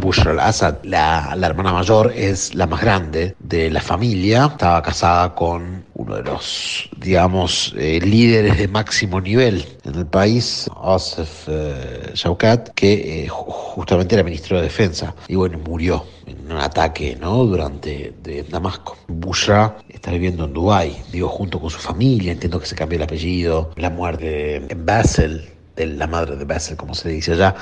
Bushra 0.00 0.32
al-Assad, 0.32 0.76
la, 0.84 1.36
hermana 1.42 1.72
mayor, 1.72 2.12
es 2.14 2.54
la 2.54 2.66
más 2.66 2.80
grande 2.80 3.34
de 3.38 3.70
la 3.70 3.80
familia. 3.80 4.46
Estaba 4.52 4.82
casada 4.82 5.34
con 5.34 5.84
uno 5.94 6.16
de 6.16 6.22
los, 6.22 6.88
digamos, 6.96 7.74
eh, 7.76 8.00
líderes 8.00 8.58
de 8.58 8.68
máximo 8.68 9.20
nivel 9.20 9.64
en 9.84 9.94
el 9.94 10.06
país, 10.06 10.68
Asif 10.82 11.48
eh, 11.48 12.10
Shaukat, 12.14 12.70
que 12.70 13.24
eh, 13.24 13.28
justamente 13.28 14.14
era 14.14 14.24
ministro 14.24 14.56
de 14.58 14.64
Defensa. 14.64 15.14
Y 15.28 15.34
bueno, 15.34 15.58
murió 15.58 16.04
en 16.26 16.50
un 16.50 16.58
ataque 16.58 17.16
¿no? 17.20 17.44
durante 17.44 18.14
de 18.22 18.42
Damasco. 18.44 18.96
Bushra 19.08 19.76
está 19.88 20.10
viviendo 20.10 20.44
en 20.44 20.52
Dubái, 20.52 20.96
digo, 21.12 21.28
junto 21.28 21.60
con 21.60 21.70
su 21.70 21.78
familia. 21.78 22.32
Entiendo 22.32 22.60
que 22.60 22.66
se 22.66 22.74
cambió 22.74 22.96
el 22.96 23.04
apellido. 23.04 23.70
La 23.76 23.90
muerte 23.90 24.56
en 24.56 24.86
Basel 24.86 25.55
de 25.76 25.86
la 25.86 26.06
madre 26.06 26.36
de 26.36 26.44
Basel, 26.44 26.76
como 26.76 26.94
se 26.94 27.10
dice 27.10 27.32
allá, 27.32 27.54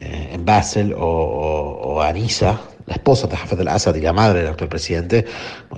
eh, 0.00 0.30
en 0.32 0.44
Basel, 0.44 0.94
o, 0.98 2.00
Anisa, 2.02 2.60
la 2.86 2.94
esposa 2.94 3.26
de 3.26 3.36
Hafez 3.36 3.58
al-Assad 3.60 3.94
y 3.96 4.00
la 4.00 4.12
madre 4.12 4.40
del 4.40 4.48
actual 4.48 4.70
presidente, 4.70 5.26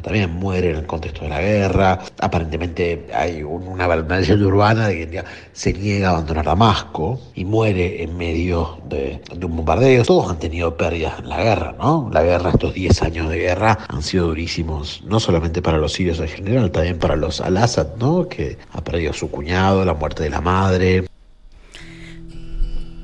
también 0.03 0.31
muere 0.31 0.71
en 0.71 0.77
el 0.77 0.87
contexto 0.87 1.23
de 1.23 1.31
la 1.31 1.41
guerra. 1.41 1.99
Aparentemente 2.21 3.09
hay 3.13 3.43
una 3.43 3.89
leyenda 3.97 4.47
urbana 4.47 4.89
de 4.89 5.09
que 5.09 5.25
se 5.53 5.73
niega 5.73 6.09
a 6.09 6.11
abandonar 6.13 6.45
Damasco 6.45 7.21
y 7.35 7.45
muere 7.45 8.03
en 8.03 8.17
medio 8.17 8.79
de, 8.89 9.21
un 9.43 9.57
bombardeo. 9.57 10.05
Todos 10.05 10.31
han 10.31 10.39
tenido 10.39 10.77
pérdidas 10.77 11.19
en 11.19 11.29
la 11.29 11.43
guerra, 11.43 11.75
¿no? 11.79 12.09
La 12.13 12.23
guerra, 12.23 12.51
estos 12.51 12.75
10 12.75 13.03
años 13.03 13.29
de 13.29 13.39
guerra, 13.39 13.79
han 13.89 14.03
sido 14.03 14.29
durísimos, 14.29 15.03
no 15.05 15.21
solamente 15.21 15.61
para 15.63 15.79
los 15.79 15.93
sirios 15.93 16.21
en 16.21 16.29
general, 16.29 16.71
también 16.71 16.99
para 16.99 17.17
los 17.17 17.41
al-Assad, 17.41 17.97
¿no? 17.99 18.29
Que 18.29 18.59
ha 18.73 18.83
perdido 18.83 19.11
a 19.11 19.15
su 19.15 19.31
cuñado, 19.31 19.85
la 19.85 19.95
muerte 19.95 20.23
de 20.23 20.31
la 20.31 20.41
madre. 20.41 21.10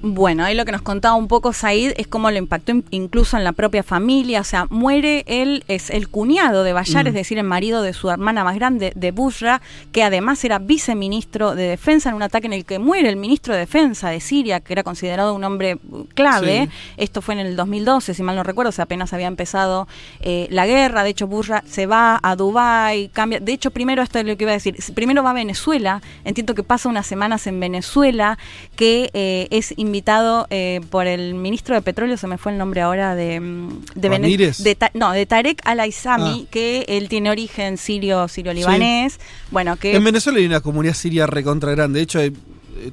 Bueno, 0.02 0.44
ahí 0.44 0.54
lo 0.54 0.64
que 0.64 0.72
nos 0.72 0.82
contaba 0.82 1.14
un 1.14 1.26
poco 1.26 1.52
Said 1.52 1.94
es 1.96 2.06
cómo 2.06 2.30
lo 2.30 2.36
impactó 2.36 2.72
incluso 2.90 3.36
en 3.36 3.44
la 3.44 3.52
propia 3.52 3.82
familia. 3.82 4.40
O 4.40 4.44
sea, 4.44 4.66
muere 4.70 5.24
él, 5.26 5.64
es 5.68 5.90
el 5.90 6.08
cuñado 6.08 6.64
de 6.64 6.72
Bayar, 6.72 7.04
mm. 7.04 7.08
es 7.08 7.14
decir, 7.14 7.38
el 7.38 7.44
marido 7.44 7.82
de 7.82 7.92
su 7.92 8.10
hermana 8.10 8.44
más 8.44 8.54
grande, 8.56 8.92
de 8.94 9.10
Bushra, 9.10 9.62
que 9.92 10.02
además 10.02 10.44
era 10.44 10.58
viceministro 10.58 11.54
de 11.54 11.68
Defensa 11.68 12.10
en 12.10 12.16
un 12.16 12.22
ataque 12.22 12.46
en 12.46 12.52
el 12.52 12.64
que 12.64 12.78
muere 12.78 13.08
el 13.08 13.16
ministro 13.16 13.54
de 13.54 13.60
Defensa 13.60 14.10
de 14.10 14.20
Siria, 14.20 14.60
que 14.60 14.72
era 14.72 14.82
considerado 14.82 15.34
un 15.34 15.44
hombre 15.44 15.78
clave. 16.14 16.68
Esto 16.96 17.22
fue 17.22 17.34
en 17.34 17.40
el 17.40 17.56
2012, 17.56 18.14
si 18.14 18.22
mal 18.22 18.36
no 18.36 18.42
recuerdo, 18.42 18.70
o 18.70 18.72
sea, 18.72 18.84
apenas 18.84 19.12
había 19.12 19.26
empezado 19.26 19.88
eh, 20.20 20.46
la 20.50 20.66
guerra. 20.66 21.04
De 21.04 21.10
hecho, 21.10 21.26
Bushra 21.26 21.62
se 21.66 21.86
va 21.86 22.20
a 22.22 22.36
Dubái, 22.36 23.08
cambia. 23.08 23.40
De 23.40 23.52
hecho, 23.52 23.70
primero, 23.70 24.02
esto 24.02 24.18
es 24.18 24.26
lo 24.26 24.36
que 24.36 24.44
iba 24.44 24.52
a 24.52 24.54
decir, 24.54 24.76
primero 24.94 25.22
va 25.22 25.30
a 25.30 25.34
Venezuela. 25.34 26.02
Entiendo 26.24 26.54
que 26.54 26.62
pasa 26.62 26.88
unas 26.88 27.06
semanas 27.06 27.46
en 27.46 27.58
Venezuela, 27.60 28.38
que 28.76 29.10
eh, 29.14 29.48
es 29.50 29.72
invitado 29.86 30.46
eh, 30.50 30.80
por 30.90 31.06
el 31.06 31.34
ministro 31.34 31.74
de 31.74 31.82
Petróleo, 31.82 32.16
se 32.16 32.26
me 32.26 32.38
fue 32.38 32.52
el 32.52 32.58
nombre 32.58 32.80
ahora 32.80 33.14
de, 33.14 33.40
mm, 33.40 33.82
de, 33.94 34.76
no, 34.94 35.12
de 35.12 35.26
Tarek 35.26 35.62
Al-Aizami, 35.64 36.44
ah. 36.44 36.48
que 36.50 36.84
él 36.88 37.08
tiene 37.08 37.30
origen 37.30 37.78
sirio, 37.78 38.28
sirio-libanés. 38.28 39.18
Bueno, 39.50 39.76
que 39.76 39.96
en 39.96 40.04
Venezuela 40.04 40.38
hay 40.38 40.46
una 40.46 40.60
comunidad 40.60 40.94
siria 40.94 41.26
recontra 41.26 41.70
grande. 41.72 42.00
De 42.00 42.04
hecho, 42.04 42.20
eh, 42.20 42.32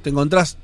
te 0.02 0.10
encontrás 0.10 0.58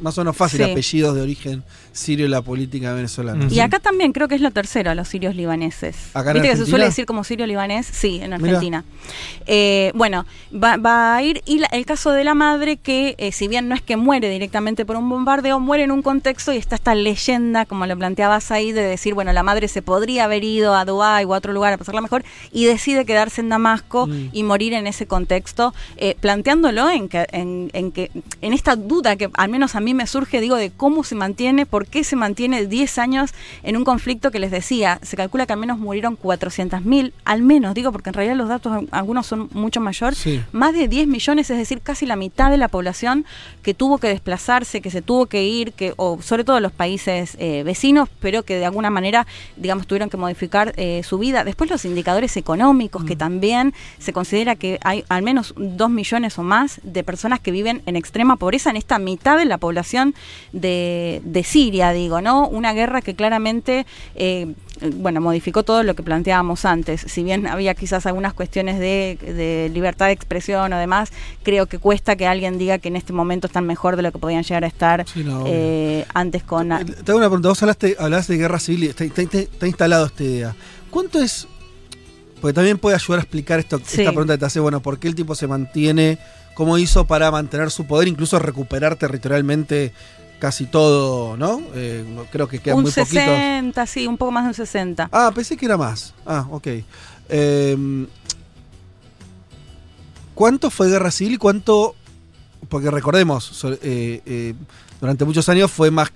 más 0.00 0.16
o 0.18 0.20
menos 0.22 0.36
fácil 0.36 0.64
Sí. 0.64 0.70
apellidos 0.70 1.14
de 1.14 1.22
origen 1.22 1.64
sirio 1.98 2.28
la 2.28 2.42
política 2.42 2.92
venezolana. 2.94 3.46
Mm. 3.46 3.52
Y 3.52 3.60
acá 3.60 3.78
también 3.80 4.12
creo 4.12 4.28
que 4.28 4.34
es 4.36 4.40
lo 4.40 4.50
tercero, 4.50 4.94
los 4.94 5.08
sirios 5.08 5.34
libaneses. 5.34 5.96
¿Acá 6.14 6.32
Viste 6.32 6.48
que 6.50 6.56
se 6.56 6.66
suele 6.66 6.84
decir 6.86 7.06
como 7.06 7.24
sirio 7.24 7.46
libanés, 7.46 7.86
sí, 7.90 8.20
en. 8.22 8.32
Argentina. 8.32 8.84
Eh, 9.46 9.92
bueno, 9.94 10.26
va, 10.52 10.76
va 10.76 11.16
a 11.16 11.22
ir. 11.22 11.42
Y 11.46 11.58
la- 11.58 11.66
el 11.68 11.84
caso 11.86 12.12
de 12.12 12.24
la 12.24 12.34
madre, 12.34 12.76
que 12.76 13.14
eh, 13.18 13.32
si 13.32 13.48
bien 13.48 13.68
no 13.68 13.74
es 13.74 13.82
que 13.82 13.96
muere 13.96 14.28
directamente 14.30 14.84
por 14.84 14.96
un 14.96 15.08
bombardeo, 15.08 15.58
muere 15.60 15.84
en 15.84 15.90
un 15.90 16.02
contexto 16.02 16.52
y 16.52 16.56
está 16.56 16.76
esta 16.76 16.94
leyenda, 16.94 17.64
como 17.66 17.86
lo 17.86 17.96
planteabas 17.96 18.50
ahí, 18.50 18.72
de 18.72 18.82
decir, 18.82 19.14
bueno, 19.14 19.32
la 19.32 19.42
madre 19.42 19.68
se 19.68 19.82
podría 19.82 20.24
haber 20.24 20.44
ido 20.44 20.74
a 20.74 20.84
Dubái 20.84 21.24
o 21.24 21.34
a 21.34 21.38
otro 21.38 21.52
lugar 21.52 21.72
a 21.72 21.78
pasarla 21.78 22.00
mejor 22.00 22.24
y 22.52 22.64
decide 22.66 23.04
quedarse 23.04 23.40
en 23.40 23.48
Damasco 23.48 24.06
Mm. 24.06 24.28
y 24.32 24.42
morir 24.42 24.72
en 24.74 24.86
ese 24.86 25.06
contexto, 25.06 25.74
eh, 25.96 26.14
planteándolo 26.20 26.88
en 26.90 27.08
que, 27.08 27.26
en, 27.32 27.70
en 27.72 27.90
que, 27.92 28.10
en 28.42 28.52
esta 28.52 28.76
duda 28.76 29.16
que 29.16 29.30
al 29.34 29.48
menos 29.48 29.74
a 29.74 29.80
mí 29.80 29.94
me 29.94 30.06
surge, 30.06 30.40
digo, 30.40 30.56
de 30.56 30.70
cómo 30.70 31.02
se 31.04 31.14
mantiene, 31.14 31.66
por 31.66 31.86
qué 31.88 32.04
se 32.04 32.16
mantiene 32.16 32.66
10 32.66 32.98
años 32.98 33.30
en 33.62 33.76
un 33.76 33.84
conflicto 33.84 34.30
que 34.30 34.38
les 34.38 34.50
decía, 34.50 34.98
se 35.02 35.16
calcula 35.16 35.46
que 35.46 35.52
al 35.52 35.58
menos 35.58 35.78
murieron 35.78 36.16
400.000, 36.16 37.12
al 37.24 37.42
menos, 37.42 37.74
digo, 37.74 37.92
porque 37.92 38.10
en 38.10 38.14
realidad 38.14 38.36
los 38.36 38.48
datos 38.48 38.84
algunos 38.90 39.26
son 39.26 39.48
mucho 39.52 39.80
mayor, 39.80 40.14
Sí. 40.14 40.40
más 40.52 40.72
de 40.74 40.88
10 40.88 41.06
millones, 41.08 41.50
es 41.50 41.58
decir, 41.58 41.80
casi 41.80 42.06
la 42.06 42.16
mitad 42.16 42.50
de 42.50 42.56
la 42.56 42.68
población 42.68 43.24
que 43.62 43.74
tuvo 43.74 43.98
que 43.98 44.08
desplazarse, 44.08 44.80
que 44.80 44.90
se 44.90 45.02
tuvo 45.02 45.26
que 45.26 45.44
ir, 45.44 45.72
que 45.72 45.94
o 45.96 46.20
sobre 46.22 46.44
todo 46.44 46.60
los 46.60 46.72
países 46.72 47.36
eh, 47.38 47.62
vecinos, 47.64 48.08
pero 48.20 48.42
que 48.42 48.56
de 48.56 48.64
alguna 48.66 48.90
manera, 48.90 49.26
digamos, 49.56 49.86
tuvieron 49.86 50.10
que 50.10 50.16
modificar 50.16 50.72
eh, 50.76 51.02
su 51.04 51.18
vida. 51.18 51.44
Después 51.44 51.70
los 51.70 51.84
indicadores 51.84 52.36
económicos, 52.36 53.04
que 53.04 53.16
también 53.16 53.74
se 53.98 54.12
considera 54.12 54.56
que 54.56 54.78
hay 54.82 55.04
al 55.08 55.22
menos 55.22 55.54
2 55.56 55.90
millones 55.90 56.38
o 56.38 56.42
más 56.42 56.80
de 56.82 57.02
personas 57.04 57.40
que 57.40 57.50
viven 57.50 57.82
en 57.86 57.96
extrema 57.96 58.36
pobreza 58.36 58.70
en 58.70 58.76
esta 58.76 58.98
mitad 58.98 59.36
de 59.38 59.44
la 59.44 59.58
población 59.58 60.14
de, 60.52 61.20
de 61.24 61.44
Siria, 61.44 61.67
digo, 61.70 62.20
¿no? 62.20 62.46
Una 62.48 62.72
guerra 62.72 63.02
que 63.02 63.14
claramente... 63.14 63.86
eh, 64.14 64.54
bueno, 64.94 65.20
modificó 65.20 65.64
todo 65.64 65.82
lo 65.82 65.96
que 65.96 66.04
planteábamos 66.04 66.64
antes. 66.64 67.00
Si 67.00 67.24
bien 67.24 67.48
había 67.48 67.74
quizás 67.74 68.06
algunas 68.06 68.32
cuestiones 68.32 68.78
de, 68.78 69.18
de 69.20 69.68
libertad 69.74 70.06
de 70.06 70.12
expresión 70.12 70.72
o 70.72 70.78
demás, 70.78 71.10
creo 71.42 71.66
que 71.66 71.80
cuesta 71.80 72.14
que 72.14 72.28
alguien 72.28 72.58
diga 72.58 72.78
que 72.78 72.86
en 72.86 72.94
este 72.94 73.12
momento 73.12 73.48
están 73.48 73.66
mejor 73.66 73.96
de 73.96 74.02
lo 74.02 74.12
que 74.12 74.18
podían 74.20 74.44
llegar 74.44 74.62
a 74.62 74.68
estar 74.68 75.04
Sí, 75.12 75.24
no, 75.24 75.40
obvio. 75.42 75.52
eh, 75.52 76.06
antes 76.14 76.44
con... 76.44 76.68
Te 76.68 76.74
hago 77.10 77.18
una 77.18 77.26
pregunta. 77.26 77.48
Vos 77.48 77.60
hablaste, 77.60 77.96
hablaste 77.98 78.34
de 78.34 78.38
guerra 78.38 78.60
civil 78.60 78.84
y 78.84 78.86
está, 78.86 79.02
está- 79.02 79.22
está 79.38 79.66
instalado 79.66 80.06
esta 80.06 80.22
idea. 80.22 80.54
¿Cuánto 80.90 81.20
es? 81.20 81.48
Porque 82.40 82.54
también 82.54 82.78
puede 82.78 82.94
ayudar 82.94 83.18
a 83.18 83.22
explicar 83.22 83.58
esto, 83.58 83.78
Sí. 83.84 84.02
esta 84.02 84.12
pregunta 84.12 84.34
que 84.34 84.38
te 84.38 84.44
hace, 84.46 84.60
bueno, 84.60 84.80
¿por 84.80 85.00
qué 85.00 85.08
el 85.08 85.16
tipo 85.16 85.34
se 85.34 85.48
mantiene? 85.48 86.18
¿Cómo 86.54 86.78
hizo 86.78 87.04
para 87.04 87.32
mantener 87.32 87.72
su 87.72 87.84
poder, 87.84 88.06
incluso 88.06 88.38
recuperar 88.38 88.94
territorialmente 88.94 89.92
casi 90.38 90.66
todo, 90.66 91.36
¿no? 91.36 91.60
Eh, 91.74 92.04
creo 92.30 92.48
que 92.48 92.58
quedan 92.60 92.78
un 92.78 92.82
muy 92.84 92.92
poquitos. 92.92 93.12
60, 93.24 93.86
sí, 93.86 94.06
un 94.06 94.16
poco 94.16 94.30
más 94.32 94.44
de 94.44 94.48
un 94.48 94.54
60. 94.54 95.08
Ah, 95.12 95.30
pensé 95.34 95.56
que 95.56 95.66
era 95.66 95.76
más. 95.76 96.14
Ah, 96.26 96.46
ok. 96.50 96.66
Eh, 97.28 98.06
¿Cuánto 100.34 100.70
fue 100.70 100.88
guerra 100.88 101.10
civil 101.10 101.34
y 101.34 101.36
cuánto.? 101.38 101.94
Porque 102.68 102.90
recordemos, 102.90 103.44
so- 103.44 103.72
eh, 103.72 104.20
eh, 104.26 104.54
durante 105.00 105.24
muchos 105.24 105.48
años 105.48 105.70
fue 105.70 105.90
más. 105.90 106.10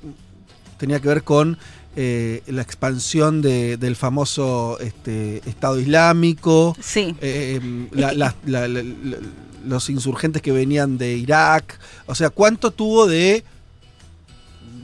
tenía 0.78 0.98
que 1.00 1.06
ver 1.08 1.22
con 1.22 1.58
eh, 1.94 2.42
la 2.48 2.62
expansión 2.62 3.40
de- 3.42 3.76
del 3.76 3.94
famoso 3.96 4.78
este, 4.80 5.48
Estado 5.48 5.78
Islámico. 5.78 6.76
Sí. 6.80 7.14
eh, 7.20 7.60
la- 7.92 8.12
la- 8.14 8.34
la- 8.46 8.66
los 9.64 9.90
insurgentes 9.90 10.42
que 10.42 10.50
venían 10.50 10.98
de 10.98 11.14
Irak. 11.16 11.78
O 12.06 12.14
sea, 12.16 12.30
¿cuánto 12.30 12.70
tuvo 12.72 13.06
de 13.06 13.44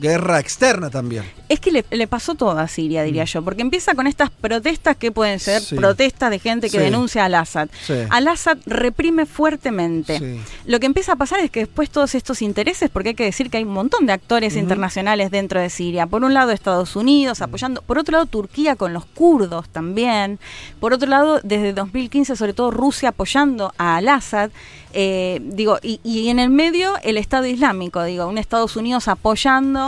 guerra 0.01 0.39
externa 0.41 0.91
también? 0.91 1.25
Es 1.49 1.61
que 1.61 1.71
le, 1.73 1.85
le 1.91 2.07
pasó 2.07 2.35
todo 2.35 2.51
a 2.59 2.69
Siria, 2.69 3.03
diría 3.03 3.25
yo, 3.25 3.43
porque 3.43 3.63
empieza 3.63 3.95
con 3.95 4.07
estas 4.07 4.31
protestas 4.31 4.97
que 4.97 5.11
pueden 5.13 5.39
ser 5.41 5.63
Mm. 5.63 5.65
Sí. 5.65 5.75
protestas 5.77 6.31
de 6.31 6.39
gente 6.39 6.69
que 6.71 6.79
Sí. 6.79 6.85
denuncia 6.85 7.25
al 7.25 7.35
Assad. 7.35 7.69
Sí. 7.87 7.95
Al 8.11 8.29
Assad 8.29 8.59
reprime 8.67 9.25
fuertemente. 9.27 10.39
Lo 10.67 10.79
que 10.81 10.87
empieza 10.87 11.13
a 11.13 11.17
pasar 11.17 11.41
es 11.41 11.51
que 11.51 11.61
después 11.61 11.91
todos 11.91 12.15
estos 12.15 12.43
intereses, 12.43 12.91
porque 12.91 13.11
hay 13.11 13.15
que 13.15 13.25
decir 13.25 13.51
que 13.51 13.57
hay 13.59 13.65
un 13.65 13.73
montón 13.73 14.07
de 14.07 14.13
actores 14.13 14.57
internacionales 14.57 15.31
dentro 15.31 15.61
de 15.61 15.71
Siria. 15.71 16.07
Por 16.07 16.23
un 16.25 16.35
lado 16.35 16.53
Estados 16.53 16.97
Unidos 16.97 17.41
apoyando, 17.43 17.83
por 17.83 17.99
otro 17.99 18.13
lado 18.13 18.27
Turquía 18.27 18.77
con 18.77 18.93
los 18.93 19.05
kurdos 19.07 19.69
también, 19.71 20.39
por 20.81 20.93
otro 20.93 21.09
lado 21.09 21.41
desde 21.43 21.73
2015 21.73 22.37
sobre 22.37 22.53
todo 22.53 22.71
Rusia 22.71 23.11
apoyando 23.11 23.73
a 23.79 23.97
Al-Assad, 23.97 24.51
eh, 24.93 25.41
digo, 25.43 25.79
y, 25.83 26.01
y 26.05 26.29
en 26.29 26.39
el 26.39 26.51
medio 26.51 26.95
el 27.03 27.19
Estado 27.19 27.47
Islámico, 27.47 28.03
digo, 28.05 28.27
un 28.27 28.39
Estados 28.39 28.77
Unidos 28.77 29.09
apoyando 29.09 29.88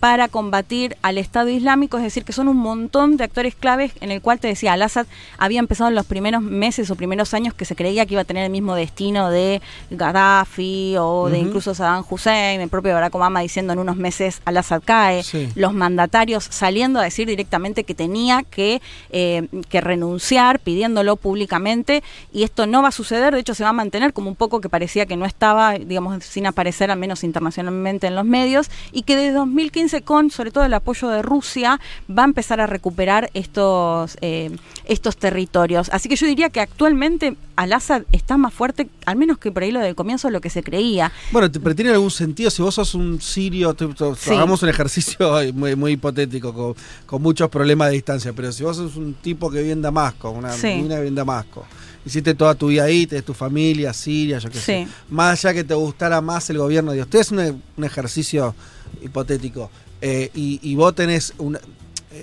para 0.00 0.28
combatir 0.28 0.96
al 1.02 1.18
Estado 1.18 1.48
Islámico, 1.48 1.96
es 1.96 2.02
decir, 2.02 2.24
que 2.24 2.32
son 2.32 2.48
un 2.48 2.56
montón 2.56 3.16
de 3.16 3.24
actores 3.24 3.54
claves 3.54 3.92
en 4.00 4.10
el 4.10 4.20
cual 4.20 4.38
te 4.40 4.48
decía, 4.48 4.72
Al-Assad 4.74 5.06
había 5.38 5.58
empezado 5.58 5.88
en 5.88 5.94
los 5.94 6.06
primeros 6.06 6.42
meses 6.42 6.90
o 6.90 6.96
primeros 6.96 7.32
años 7.34 7.54
que 7.54 7.64
se 7.64 7.74
creía 7.74 8.04
que 8.06 8.14
iba 8.14 8.20
a 8.22 8.24
tener 8.24 8.44
el 8.44 8.50
mismo 8.50 8.74
destino 8.74 9.30
de 9.30 9.62
Gaddafi 9.90 10.96
o 10.98 11.28
de 11.30 11.38
incluso 11.38 11.74
Saddam 11.74 12.04
Hussein, 12.08 12.60
el 12.60 12.68
propio 12.68 12.92
Barack 12.94 13.14
Obama 13.14 13.40
diciendo 13.40 13.72
en 13.72 13.78
unos 13.78 13.96
meses 13.96 14.40
Al-Assad 14.44 14.82
cae, 14.84 15.22
Sí. 15.22 15.48
los 15.54 15.72
mandatarios 15.72 16.44
saliendo 16.50 17.00
a 17.00 17.02
decir 17.04 17.26
directamente 17.26 17.84
que 17.84 17.94
tenía 17.94 18.42
que, 18.42 18.80
eh, 19.10 19.48
que 19.68 19.80
renunciar, 19.80 20.60
pidiéndolo 20.60 21.16
públicamente, 21.16 22.02
y 22.32 22.42
esto 22.42 22.66
no 22.66 22.82
va 22.82 22.88
a 22.88 22.92
suceder, 22.92 23.34
de 23.34 23.40
hecho 23.40 23.54
se 23.54 23.64
va 23.64 23.70
a 23.70 23.72
mantener 23.72 24.12
como 24.12 24.28
un 24.28 24.36
poco 24.36 24.60
que 24.60 24.68
parecía 24.68 25.06
que 25.06 25.16
no 25.16 25.24
estaba, 25.24 25.74
digamos, 25.74 26.22
sin 26.24 26.46
aparecer 26.46 26.90
al 26.90 26.98
menos 26.98 27.24
internacionalmente 27.24 28.06
en 28.06 28.14
los 28.14 28.24
medios, 28.24 28.70
y 28.92 29.02
que 29.02 29.16
desde 29.16 29.32
2015 29.32 29.85
con, 30.04 30.30
sobre 30.30 30.50
todo 30.50 30.64
el 30.64 30.74
apoyo 30.74 31.08
de 31.08 31.22
Rusia, 31.22 31.80
va 32.10 32.22
a 32.22 32.26
empezar 32.26 32.60
a 32.60 32.66
recuperar 32.66 33.30
estos, 33.34 34.16
eh, 34.20 34.50
estos 34.84 35.16
territorios. 35.16 35.88
Así 35.92 36.08
que 36.08 36.16
yo 36.16 36.26
diría 36.26 36.50
que 36.50 36.60
actualmente 36.60 37.36
Al-Assad 37.56 38.02
está 38.12 38.36
más 38.36 38.52
fuerte, 38.52 38.88
al 39.06 39.16
menos 39.16 39.38
que 39.38 39.50
por 39.50 39.62
ahí 39.62 39.70
lo 39.72 39.80
del 39.80 39.94
comienzo, 39.94 40.28
lo 40.30 40.40
que 40.40 40.50
se 40.50 40.62
creía. 40.62 41.10
Bueno, 41.32 41.48
pero 41.50 41.74
tiene 41.74 41.90
algún 41.92 42.10
sentido 42.10 42.50
si 42.50 42.60
vos 42.62 42.74
sos 42.74 42.94
un 42.94 43.20
sirio, 43.20 43.74
te- 43.74 43.86
te- 43.88 44.14
Sí. 44.16 44.30
hagamos 44.32 44.62
un 44.62 44.68
ejercicio 44.68 45.32
muy, 45.54 45.74
muy 45.76 45.92
hipotético, 45.92 46.52
con, 46.52 46.74
con 47.06 47.22
muchos 47.22 47.48
problemas 47.48 47.88
de 47.88 47.94
distancia, 47.94 48.32
pero 48.34 48.52
si 48.52 48.62
vos 48.62 48.76
sos 48.76 48.96
un 48.96 49.14
tipo 49.14 49.50
que 49.50 49.58
vive 49.60 49.72
en 49.72 49.82
Damasco, 49.82 50.30
una 50.30 50.52
Sí. 50.52 50.68
mina 50.76 50.96
que 50.96 51.00
vive 51.00 51.08
en 51.08 51.14
Damasco, 51.14 51.64
hiciste 52.04 52.34
toda 52.34 52.54
tu 52.54 52.68
vida 52.68 52.84
ahí, 52.84 53.06
tenés 53.06 53.24
tu 53.24 53.34
familia, 53.34 53.92
Siria, 53.92 54.38
yo 54.38 54.48
qué 54.50 54.58
sé, 54.58 54.86
más 55.08 55.44
allá 55.44 55.54
que 55.54 55.64
te 55.64 55.74
gustara 55.74 56.20
más 56.20 56.48
el 56.50 56.58
gobierno 56.58 56.92
de 56.92 56.98
Dios, 57.04 57.08
es 57.14 57.30
un, 57.32 57.62
un 57.76 57.84
ejercicio 57.84 58.54
hipotético, 59.02 59.70
eh, 60.00 60.30
y, 60.34 60.60
y 60.62 60.74
vos 60.74 60.94
tenés 60.94 61.34
una, 61.38 61.60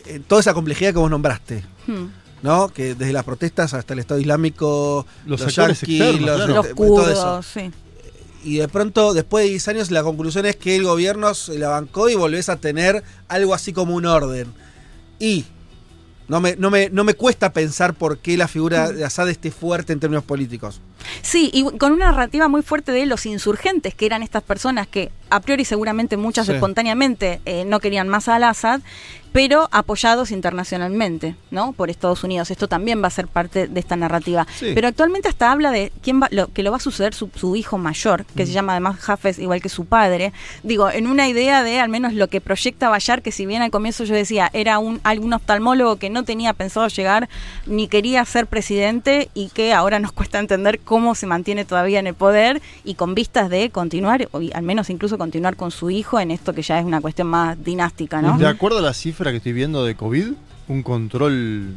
eh, 0.06 0.22
toda 0.28 0.42
esa 0.42 0.54
complejidad 0.54 0.94
que 0.94 1.00
vos 1.00 1.10
nombraste. 1.10 1.64
Hmm. 1.88 2.08
¿No? 2.42 2.68
Que 2.68 2.94
desde 2.94 3.14
las 3.14 3.24
protestas 3.24 3.74
hasta 3.74 3.94
el 3.94 4.00
Estado 4.00 4.20
Islámico, 4.20 5.06
Los 5.26 5.40
los, 5.40 5.56
yanquis, 5.56 5.84
externos, 5.84 6.22
los, 6.22 6.36
claro. 6.36 6.56
Los 6.56 6.66
eh, 6.66 6.74
todo 6.76 7.12
eso. 7.12 7.22
kurdos, 7.22 7.46
sí. 7.46 7.72
Y 8.44 8.58
de 8.58 8.68
pronto, 8.68 9.14
después 9.14 9.46
de 9.46 9.52
10 9.52 9.68
años, 9.70 9.92
la 9.92 10.04
conclusión 10.04 10.46
es 10.46 10.58
que 10.58 10.76
el 10.76 10.84
gobierno 10.84 11.34
se 11.34 11.58
la 11.58 11.70
bancó 11.70 12.10
y 12.10 12.16
volvés 12.16 12.50
a 12.50 12.58
tener 12.58 13.02
algo 13.30 13.54
así 13.54 13.72
como 13.72 13.96
un 13.96 14.06
orden. 14.06 14.48
Y 15.20 15.46
no 16.28 16.40
me, 16.40 16.56
no 16.56 16.70
me, 16.72 16.90
no 16.90 17.04
me 17.04 17.14
cuesta 17.16 17.52
pensar 17.54 17.94
por 17.94 18.18
qué 18.20 18.38
la 18.38 18.48
figura 18.48 18.92
de 18.92 19.04
Assad 19.04 19.30
esté 19.30 19.52
fuerte 19.52 19.94
en 19.94 20.00
términos 20.00 20.24
políticos. 20.24 20.80
Sí, 21.22 21.50
y 21.54 21.64
con 21.78 21.92
una 21.92 22.06
narrativa 22.12 22.48
muy 22.48 22.62
fuerte 22.62 22.92
de 22.92 23.06
los 23.06 23.26
insurgentes, 23.26 23.94
que 23.94 24.06
eran 24.06 24.24
estas 24.24 24.42
personas 24.44 24.88
que 24.88 25.12
a 25.30 25.40
priori 25.42 25.66
seguramente 25.66 26.16
muchas 26.18 26.46
Sí. 26.48 26.54
espontáneamente 26.54 27.42
eh, 27.46 27.66
no 27.66 27.80
querían 27.80 28.08
más 28.08 28.28
al 28.30 28.44
Assad, 28.44 28.82
pero 29.34 29.68
apoyados 29.72 30.32
internacionalmente, 30.32 31.36
¿no? 31.52 31.74
Por 31.74 31.90
Estados 31.90 32.24
Unidos. 32.24 32.52
Esto 32.52 32.68
también 32.68 33.02
va 33.04 33.08
a 33.08 33.12
ser 33.12 33.28
parte 33.28 33.68
de 33.68 33.80
esta 33.80 33.96
narrativa. 33.96 34.48
Sí. 34.58 34.72
Pero 34.74 34.88
actualmente 34.88 35.28
hasta 35.28 35.52
habla 35.52 35.72
de 35.72 35.92
quién 36.02 36.22
va, 36.22 36.28
lo, 36.32 36.48
que 36.54 36.64
lo 36.64 36.72
va 36.72 36.78
a 36.78 36.80
suceder 36.80 37.14
su, 37.14 37.30
su 37.36 37.56
hijo 37.56 37.78
mayor, 37.78 38.26
que 38.36 38.44
Mm. 38.44 38.48
se 38.48 38.54
llama 38.54 38.74
además 38.74 39.10
Hafez, 39.10 39.40
igual 39.40 39.62
que 39.62 39.70
su 39.70 39.86
padre. 39.86 40.34
Digo, 40.64 40.90
en 40.90 41.08
una 41.08 41.28
idea 41.28 41.64
de 41.64 41.80
al 41.80 41.90
menos 41.90 42.14
lo 42.14 42.28
que 42.28 42.42
proyecta 42.42 42.90
Bayar, 42.90 43.22
que 43.22 43.32
si 43.32 43.46
bien 43.46 43.62
al 43.62 43.72
comienzo 43.72 44.04
yo 44.04 44.14
decía, 44.16 44.50
era 44.54 44.78
un 44.80 45.00
algún 45.04 45.34
oftalmólogo 45.34 45.98
que 45.98 46.10
no 46.10 46.24
tenía 46.24 46.54
pensado 46.54 46.88
llegar 46.88 47.28
ni 47.66 47.88
quería 47.88 48.24
ser 48.26 48.48
presidente 48.48 49.30
y 49.34 49.50
que 49.50 49.74
ahora 49.74 50.00
nos 50.00 50.12
cuesta 50.14 50.40
entender 50.40 50.80
cómo 50.80 51.16
se 51.16 51.26
mantiene 51.26 51.66
todavía 51.66 52.00
en 52.00 52.08
el 52.08 52.14
poder 52.14 52.62
y 52.84 52.94
con 52.96 53.16
vistas 53.16 53.50
de 53.50 53.70
continuar, 53.72 54.28
o 54.32 54.40
al 54.54 54.64
menos 54.64 54.90
incluso 54.90 55.18
continuar 55.18 55.56
con 55.56 55.72
su 55.72 55.90
hijo 55.90 56.20
en 56.20 56.32
esto 56.32 56.54
que 56.54 56.62
ya 56.62 56.80
es 56.80 56.86
una 56.86 57.02
cuestión 57.02 57.28
más 57.28 57.62
dinástica, 57.64 58.22
¿no? 58.22 58.38
De 58.38 58.48
acuerdo 58.48 58.78
a 58.80 58.82
la 58.82 58.94
que 59.32 59.38
estoy 59.38 59.54
viendo 59.54 59.86
de 59.86 59.96
COVID, 59.96 60.34
un 60.68 60.84
control, 60.84 61.74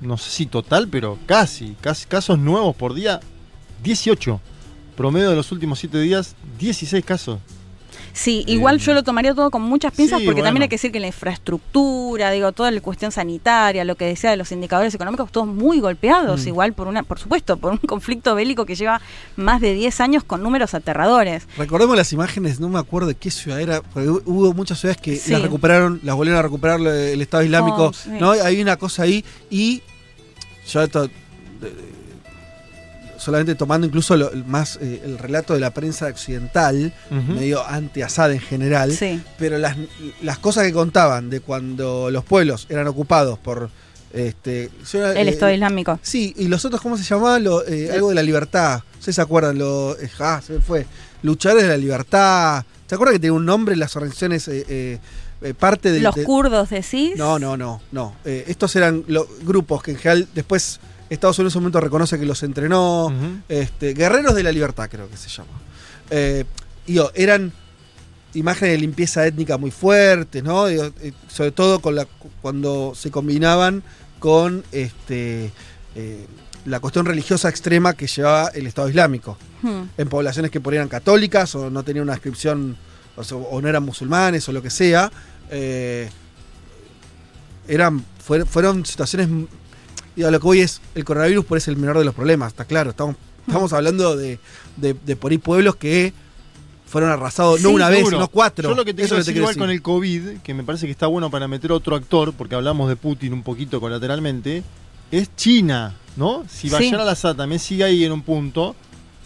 no 0.00 0.18
sé 0.18 0.30
si 0.30 0.46
total, 0.46 0.88
pero 0.88 1.18
casi, 1.26 1.76
casi 1.80 2.06
casos 2.06 2.38
nuevos 2.38 2.74
por 2.76 2.94
día, 2.94 3.20
18. 3.82 4.40
Promedio 4.96 5.30
de 5.30 5.36
los 5.36 5.50
últimos 5.52 5.78
7 5.80 5.98
días, 6.00 6.36
16 6.58 7.04
casos. 7.04 7.40
Sí, 8.16 8.44
igual 8.46 8.76
Eh, 8.76 8.78
yo 8.78 8.94
lo 8.94 9.02
tomaría 9.02 9.34
todo 9.34 9.50
con 9.50 9.60
muchas 9.62 9.92
pinzas 9.92 10.20
sí, 10.20 10.24
porque 10.24 10.40
también 10.40 10.62
hay 10.62 10.68
que 10.68 10.76
decir 10.76 10.92
que 10.92 11.00
la 11.00 11.08
infraestructura, 11.08 12.30
digo, 12.30 12.52
toda 12.52 12.70
la 12.70 12.80
cuestión 12.80 13.10
sanitaria, 13.10 13.84
lo 13.84 13.96
que 13.96 14.04
decía 14.04 14.30
de 14.30 14.36
los 14.36 14.52
indicadores 14.52 14.94
económicos, 14.94 15.32
todos 15.32 15.48
muy 15.48 15.80
golpeados, 15.80 16.44
Mm. 16.44 16.48
igual 16.48 16.72
por 16.74 16.86
una, 16.86 17.02
por 17.02 17.18
supuesto, 17.18 17.56
por 17.56 17.72
un 17.72 17.78
conflicto 17.86 18.34
bélico 18.36 18.64
que 18.66 18.76
lleva 18.76 19.00
más 19.34 19.60
de 19.60 19.74
10 19.74 20.00
años 20.00 20.22
con 20.22 20.42
números 20.44 20.74
aterradores. 20.74 21.48
Recordemos 21.58 21.96
las 21.96 22.12
imágenes, 22.12 22.60
no 22.60 22.68
me 22.68 22.78
acuerdo 22.78 23.08
de 23.08 23.16
qué 23.16 23.32
ciudad 23.32 23.60
era, 23.60 23.82
porque 23.82 24.08
hu- 24.08 24.22
hubo 24.26 24.54
muchas 24.54 24.78
ciudades 24.78 25.00
que 25.02 25.16
Sí. 25.16 25.32
las 25.32 25.42
recuperaron, 25.42 25.98
las 26.04 26.14
volvieron 26.14 26.38
a 26.38 26.42
recuperar 26.42 26.80
el 26.80 27.20
Estado 27.20 27.42
Islámico, 27.42 27.86
Oh, 27.86 27.92
sí. 27.92 28.10
¿no? 28.20 28.30
Hay 28.30 28.62
una 28.62 28.76
cosa 28.76 29.02
ahí 29.02 29.24
y 29.50 29.82
yo 30.70 30.82
esto, 30.82 31.10
solamente 33.24 33.54
tomando 33.54 33.86
incluso 33.86 34.16
lo- 34.16 34.30
más 34.46 34.78
eh, 34.80 35.00
el 35.04 35.18
relato 35.18 35.54
de 35.54 35.60
la 35.60 35.72
prensa 35.72 36.06
occidental, 36.06 36.92
medio 37.10 37.66
anti-Assad 37.66 38.32
en 38.32 38.40
general, 38.40 38.92
Sí. 38.92 39.20
pero 39.38 39.58
las, 39.58 39.76
las 40.22 40.38
cosas 40.38 40.64
que 40.64 40.72
contaban 40.72 41.30
de 41.30 41.40
cuando 41.40 42.10
los 42.10 42.24
pueblos 42.24 42.66
eran 42.68 42.86
ocupados 42.86 43.38
por 43.38 43.70
este 44.12 44.70
El 44.92 45.28
eh, 45.28 45.30
Estado 45.30 45.52
Islámico. 45.52 45.98
Sí, 46.02 46.34
y 46.36 46.46
los 46.48 46.64
otros, 46.64 46.80
¿cómo 46.80 46.96
se 46.96 47.02
llamaban? 47.02 47.42
Lo, 47.42 47.66
eh, 47.66 47.90
algo 47.92 48.10
de 48.10 48.14
la 48.14 48.22
libertad. 48.22 48.82
¿Ustedes 48.98 49.16
se 49.16 49.22
acuerdan? 49.22 49.58
Lo, 49.58 49.98
eh, 49.98 50.08
ah, 50.20 50.40
se 50.46 50.52
me 50.54 50.60
fue. 50.60 50.86
Luchadores 51.22 51.64
de 51.64 51.68
la 51.70 51.76
libertad. 51.76 52.64
¿Se 52.86 52.94
acuerdan 52.94 53.14
que 53.16 53.18
tenía 53.20 53.32
un 53.32 53.44
nombre 53.46 53.72
en 53.74 53.80
las 53.80 53.96
organizaciones? 53.96 54.46
eh, 54.48 54.64
eh, 54.68 54.98
eh, 55.42 55.52
parte 55.54 55.90
de. 55.90 56.00
Los 56.00 56.14
de- 56.14 56.22
kurdos 56.24 56.70
decís. 56.70 57.16
No, 57.16 57.38
no, 57.40 57.56
no. 57.56 57.80
no. 57.90 58.14
Eh, 58.24 58.44
estos 58.46 58.76
eran 58.76 59.02
lo- 59.08 59.26
grupos 59.42 59.82
que 59.82 59.90
en 59.92 59.96
general 59.98 60.28
después 60.34 60.78
Estados 61.10 61.38
Unidos 61.38 61.54
en 61.54 61.58
un 61.58 61.62
momento 61.64 61.80
reconoce 61.80 62.18
que 62.18 62.26
los 62.26 62.42
entrenó. 62.42 63.12
Este, 63.48 63.94
Guerreros 63.94 64.34
de 64.34 64.42
la 64.42 64.52
libertad, 64.52 64.88
creo 64.90 65.08
que 65.08 65.16
se 65.16 65.28
llama. 65.28 65.50
Eh, 66.10 66.44
digo, 66.86 67.10
eran 67.14 67.52
imágenes 68.34 68.72
de 68.74 68.78
limpieza 68.78 69.26
étnica 69.26 69.58
muy 69.58 69.70
fuertes, 69.70 70.42
¿no? 70.42 70.66
Digo, 70.66 70.90
eh, 71.00 71.12
sobre 71.28 71.52
todo 71.52 71.80
con 71.80 71.94
la, 71.94 72.06
cuando 72.42 72.92
se 72.96 73.10
combinaban 73.10 73.82
con 74.18 74.64
este, 74.72 75.52
eh, 75.94 76.26
la 76.64 76.80
cuestión 76.80 77.04
religiosa 77.06 77.48
extrema 77.48 77.92
que 77.94 78.06
llevaba 78.06 78.48
el 78.48 78.66
Estado 78.66 78.88
Islámico. 78.88 79.36
Hmm. 79.62 79.82
En 79.98 80.08
poblaciones 80.08 80.50
que 80.50 80.60
por 80.60 80.72
ahí 80.72 80.78
eran 80.78 80.88
católicas 80.88 81.54
o 81.54 81.70
no 81.70 81.82
tenían 81.84 82.04
una 82.04 82.14
inscripción 82.14 82.76
o, 83.16 83.60
no 83.60 83.68
eran 83.68 83.82
musulmanes 83.84 84.48
o 84.48 84.52
lo 84.52 84.62
que 84.62 84.70
sea. 84.70 85.12
eh, 85.50 86.08
eran, 87.68 88.04
fuer- 88.26 88.46
fueron 88.46 88.84
situaciones. 88.84 89.28
Digo, 90.16 90.30
lo 90.30 90.40
que 90.40 90.46
hoy 90.46 90.60
es 90.60 90.80
el 90.94 91.04
coronavirus, 91.04 91.44
por 91.44 91.58
es 91.58 91.68
el 91.68 91.76
menor 91.76 91.98
de 91.98 92.04
los 92.04 92.14
problemas, 92.14 92.52
está 92.52 92.64
claro. 92.64 92.90
Estamos, 92.90 93.16
estamos 93.46 93.72
hablando 93.72 94.16
de, 94.16 94.38
de, 94.76 94.94
de 94.94 95.16
por 95.16 95.32
ahí 95.32 95.38
pueblos 95.38 95.76
que 95.76 96.12
fueron 96.86 97.10
arrasados 97.10 97.60
no 97.60 97.70
Sí, 97.70 97.74
una 97.74 97.88
vez, 97.88 98.08
sino 98.08 98.28
cuatro. 98.28 98.68
Yo 98.68 98.76
lo 98.76 98.84
que 98.84 98.94
te 98.94 99.02
Eso 99.02 99.16
quiero 99.16 99.24
decir 99.24 99.36
igual 99.36 99.56
con 99.56 99.70
el 99.70 99.82
COVID, 99.82 100.38
que 100.44 100.54
me 100.54 100.62
parece 100.62 100.86
que 100.86 100.92
está 100.92 101.08
bueno 101.08 101.28
para 101.30 101.48
meter 101.48 101.72
otro 101.72 101.96
actor, 101.96 102.32
porque 102.32 102.54
hablamos 102.54 102.88
de 102.88 102.94
Putin 102.94 103.32
un 103.32 103.42
poquito 103.42 103.80
colateralmente, 103.80 104.62
es 105.10 105.34
China, 105.34 105.96
¿no? 106.16 106.44
Si 106.48 106.68
Sí. 106.68 106.70
Bashar 106.70 107.00
al-Assad 107.00 107.34
también 107.34 107.58
sigue 107.58 107.82
ahí 107.82 108.04
en 108.04 108.12
un 108.12 108.22
punto, 108.22 108.76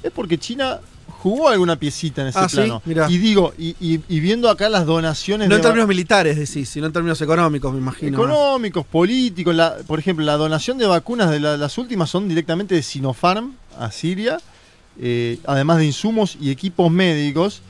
es 0.03 0.11
porque 0.11 0.39
China 0.39 0.81
jugó 1.23 1.49
alguna 1.49 1.77
piecita 1.77 2.23
en 2.23 2.29
ese 2.29 2.39
Ah, 2.39 2.49
¿sí? 2.49 2.57
plano. 2.57 2.81
Mirá. 2.85 3.11
Y 3.11 3.19
digo, 3.19 3.53
y, 3.59 3.77
y- 3.81 4.01
y 4.09 4.21
viendo 4.21 4.49
acá 4.49 4.69
las 4.69 4.87
donaciones 4.87 5.49
No 5.49 5.57
en 5.57 5.63
términos 5.63 5.89
militares, 5.89 6.37
decís, 6.37 6.69
sino 6.69 6.87
en 6.87 6.93
términos 6.93 7.21
económicos, 7.21 7.73
me 7.73 7.79
imagino. 7.81 8.17
económicos, 8.19 8.87
políticos, 8.87 9.55
la- 9.55 9.77
por 9.87 9.99
ejemplo, 9.99 10.25
la 10.25 10.37
donación 10.37 10.79
de 10.79 10.87
vacunas 10.87 11.31
de 11.31 11.41
la- 11.41 11.57
las 11.57 11.77
últimas 11.79 12.09
son 12.11 12.29
directamente 12.29 12.75
de 12.75 12.83
Sinopharm 12.83 13.55
a 13.79 13.91
Siria, 13.91 14.39
eh, 15.01 15.39
además 15.47 15.79
de 15.79 15.87
insumos 15.87 16.37
y 16.41 16.51
equipos 16.51 16.91
médicos. 16.91 17.63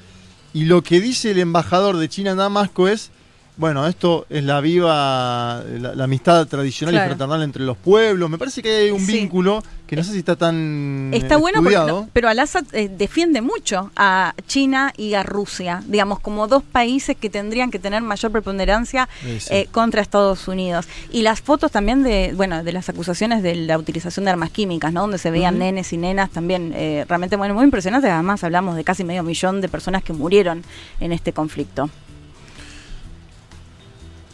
Y 0.55 0.65
lo 0.65 0.83
que 0.83 1.01
dice 1.01 1.31
el 1.33 1.39
embajador 1.39 1.97
de 1.99 2.09
China 2.09 2.31
en 2.33 2.39
Damasco 2.39 2.89
es, 2.89 3.11
bueno, 3.59 3.87
esto 3.87 4.25
es 4.31 4.43
la 4.45 4.61
viva, 4.61 5.63
la, 5.81 5.95
la 5.95 6.05
amistad 6.05 6.47
tradicional 6.47 6.95
Claro. 6.95 7.07
y 7.07 7.09
fraternal 7.17 7.43
entre 7.43 7.65
los 7.65 7.77
pueblos. 7.77 8.31
Me 8.31 8.39
parece 8.39 8.63
que 8.63 8.71
hay 8.75 8.91
un 8.91 9.01
Sí. 9.05 9.13
vínculo 9.13 9.63
que 9.87 9.97
no 9.97 10.05
sé 10.05 10.13
si 10.13 10.19
está 10.19 10.37
tan 10.37 11.11
Está 11.13 11.35
eh, 11.35 11.39
bueno, 11.39 11.63
porque 11.63 11.77
no- 11.79 12.09
pero 12.13 12.29
Al-Assad 12.29 12.65
eh, 12.73 12.89
defiende 12.89 13.41
mucho 13.41 13.91
a 13.97 14.35
China 14.47 14.93
y 14.97 15.15
a 15.15 15.23
Rusia, 15.23 15.83
digamos, 15.87 16.21
como 16.21 16.47
dos 16.47 16.63
países 16.63 17.17
que 17.17 17.31
tendrían 17.31 17.71
que 17.71 17.79
tener 17.79 18.03
mayor 18.03 18.31
preponderancia 18.31 19.09
Sí, 19.23 19.41
sí. 19.41 19.49
eh, 19.51 19.69
contra 19.73 20.03
Estados 20.03 20.47
Unidos. 20.47 20.87
Y 21.11 21.23
las 21.23 21.41
fotos 21.41 21.73
también 21.73 22.03
de, 22.03 22.33
bueno, 22.37 22.63
de 22.63 22.73
las 22.73 22.89
acusaciones 22.89 23.43
de 23.43 23.55
la 23.57 23.77
utilización 23.77 24.25
de 24.25 24.31
armas 24.31 24.51
químicas, 24.51 24.93
¿no? 24.93 25.01
Donde 25.03 25.19
se 25.19 25.31
veían 25.31 25.59
nenes 25.59 25.93
y 25.93 25.97
nenas 25.97 26.31
también 26.31 26.73
eh, 26.77 27.05
realmente 27.09 27.37
bueno, 27.37 27.55
muy 27.55 27.65
impresionantes. 27.65 28.11
Además, 28.11 28.45
hablamos 28.45 28.77
de 28.77 28.85
casi 28.85 29.03
medio 29.05 29.23
millón 29.23 29.61
de 29.61 29.69
personas 29.69 30.03
que 30.05 30.13
murieron 30.13 30.63
en 31.01 31.13
este 31.13 31.33
conflicto. 31.33 31.91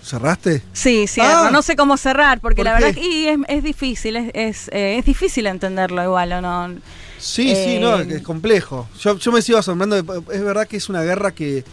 ¿Cerraste? 0.04 0.62
Sí, 0.74 1.06
cierro. 1.06 1.44
Ah. 1.46 1.50
no 1.50 1.62
sé 1.62 1.76
cómo 1.76 1.96
cerrar, 1.96 2.40
porque 2.40 2.56
¿Por 2.56 2.66
la 2.66 2.74
verdad 2.74 2.92
que 2.94 3.00
y 3.00 3.26
es, 3.26 3.38
es 3.48 3.62
difícil, 3.64 4.16
es, 4.16 4.30
es, 4.34 4.68
eh, 4.68 4.98
es 4.98 5.04
difícil 5.06 5.46
entenderlo 5.46 6.02
igual, 6.04 6.32
¿o 6.34 6.40
no? 6.42 6.74
Sí, 7.18 7.50
Eh, 7.50 7.64
sí, 7.64 7.78
no, 7.80 8.06
que 8.06 8.16
es 8.16 8.22
complejo. 8.22 8.86
Yo, 9.00 9.16
yo 9.18 9.32
me 9.32 9.40
sigo 9.40 9.58
asombrando. 9.58 10.00
de- 10.02 10.22
Es 10.36 10.42
verdad 10.44 10.66
que 10.68 10.76
es 10.76 10.88
una 10.90 11.02
guerra 11.02 11.32
que, 11.32 11.64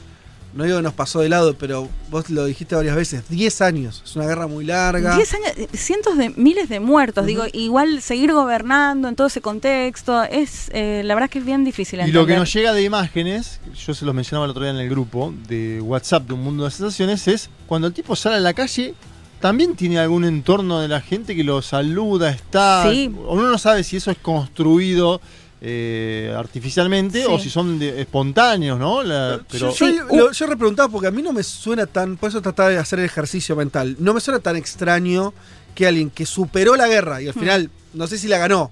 no 0.54 0.64
digo 0.64 0.78
que 0.78 0.84
nos 0.84 0.94
pasó 0.94 1.22
de 1.22 1.30
lado, 1.30 1.56
pero 1.58 1.88
vos 2.10 2.30
lo 2.30 2.46
dijiste 2.46 2.76
varias 2.76 2.96
veces, 2.96 3.24
10 3.30 3.62
años. 3.62 4.02
Es 4.06 4.16
una 4.16 4.26
guerra 4.26 4.48
muy 4.48 4.66
larga. 4.66 5.16
10 5.16 5.34
años, 5.34 5.48
eh, 5.58 5.68
cientos 5.74 6.18
de 6.18 6.30
miles 6.30 6.70
de 6.70 6.80
muertos, 6.80 7.26
digo, 7.26 7.44
igual 7.54 8.02
seguir 8.02 8.34
gobernando 8.34 9.08
en 9.08 9.16
todo 9.16 9.28
ese 9.28 9.42
contexto, 9.42 10.24
es 10.24 10.70
eh, 10.74 11.02
la 11.06 11.16
verdad 11.16 11.30
que 11.30 11.40
es 11.40 11.46
bien 11.46 11.64
difícil 11.64 12.02
Y 12.02 12.12
lo 12.12 12.26
que 12.26 12.36
nos 12.36 12.52
llega 12.54 12.74
de 12.74 12.84
imágenes, 12.84 13.60
yo 13.86 13.94
se 13.94 14.06
los 14.06 14.14
mencionaba 14.14 14.46
el 14.46 14.52
otro 14.52 14.64
día 14.64 14.72
en 14.72 14.80
el 14.80 14.90
grupo 14.90 15.34
de 15.48 15.82
WhatsApp 15.82 16.28
de 16.28 16.34
Un 16.34 16.44
Mundo 16.44 16.66
de 16.66 16.72
Sensaciones, 16.72 17.28
es 17.28 17.50
cuando 17.68 17.88
el 17.88 17.94
tipo 17.94 18.16
sale 18.16 18.36
a 18.36 18.40
la 18.40 18.54
calle, 18.54 18.94
también 19.40 19.76
tiene 19.76 20.00
algún 20.00 20.24
entorno 20.24 20.80
de 20.80 20.88
la 20.88 21.02
gente 21.02 21.36
que 21.36 21.44
lo 21.44 21.62
saluda, 21.62 22.30
está. 22.30 22.90
Sí. 22.90 23.12
Uno 23.28 23.50
no 23.50 23.58
sabe 23.58 23.84
si 23.84 23.98
eso 23.98 24.12
es 24.12 24.18
construido 24.20 25.20
eh, 25.63 26.34
artificialmente 26.36 27.21
Sí. 27.21 27.28
o 27.30 27.38
si 27.38 27.50
son 27.50 27.78
de- 27.78 28.02
espontáneos, 28.02 28.80
¿no? 28.80 29.04
La- 29.04 29.39
pero, 29.50 29.71
yo, 29.74 29.88
yo, 29.89 30.04
lo- 30.15 30.32
yo 30.32 30.47
repreguntaba 30.47 30.89
porque 30.89 31.08
a 31.08 31.12
mí 31.12 31.21
no 31.21 31.32
me 31.34 31.43
suena 31.43 31.86
tan. 31.86 32.17
Por 32.17 32.30
eso 32.30 32.41
trataba 32.41 32.69
de 32.69 32.78
hacer 32.80 32.97
el 33.00 33.06
ejercicio 33.06 33.56
mental. 33.56 33.95
No 34.00 34.13
me 34.13 34.21
suena 34.21 34.39
tan 34.39 34.56
extraño 34.56 35.34
que 35.76 35.86
alguien 35.88 36.10
que 36.10 36.26
superó 36.26 36.76
la 36.76 36.88
guerra 36.88 37.21
y 37.21 37.28
al 37.28 37.36
Hmm. 37.36 37.39
final, 37.39 37.69
no 37.93 38.08
sé 38.08 38.17
si 38.17 38.28
la 38.28 38.38
ganó, 38.39 38.71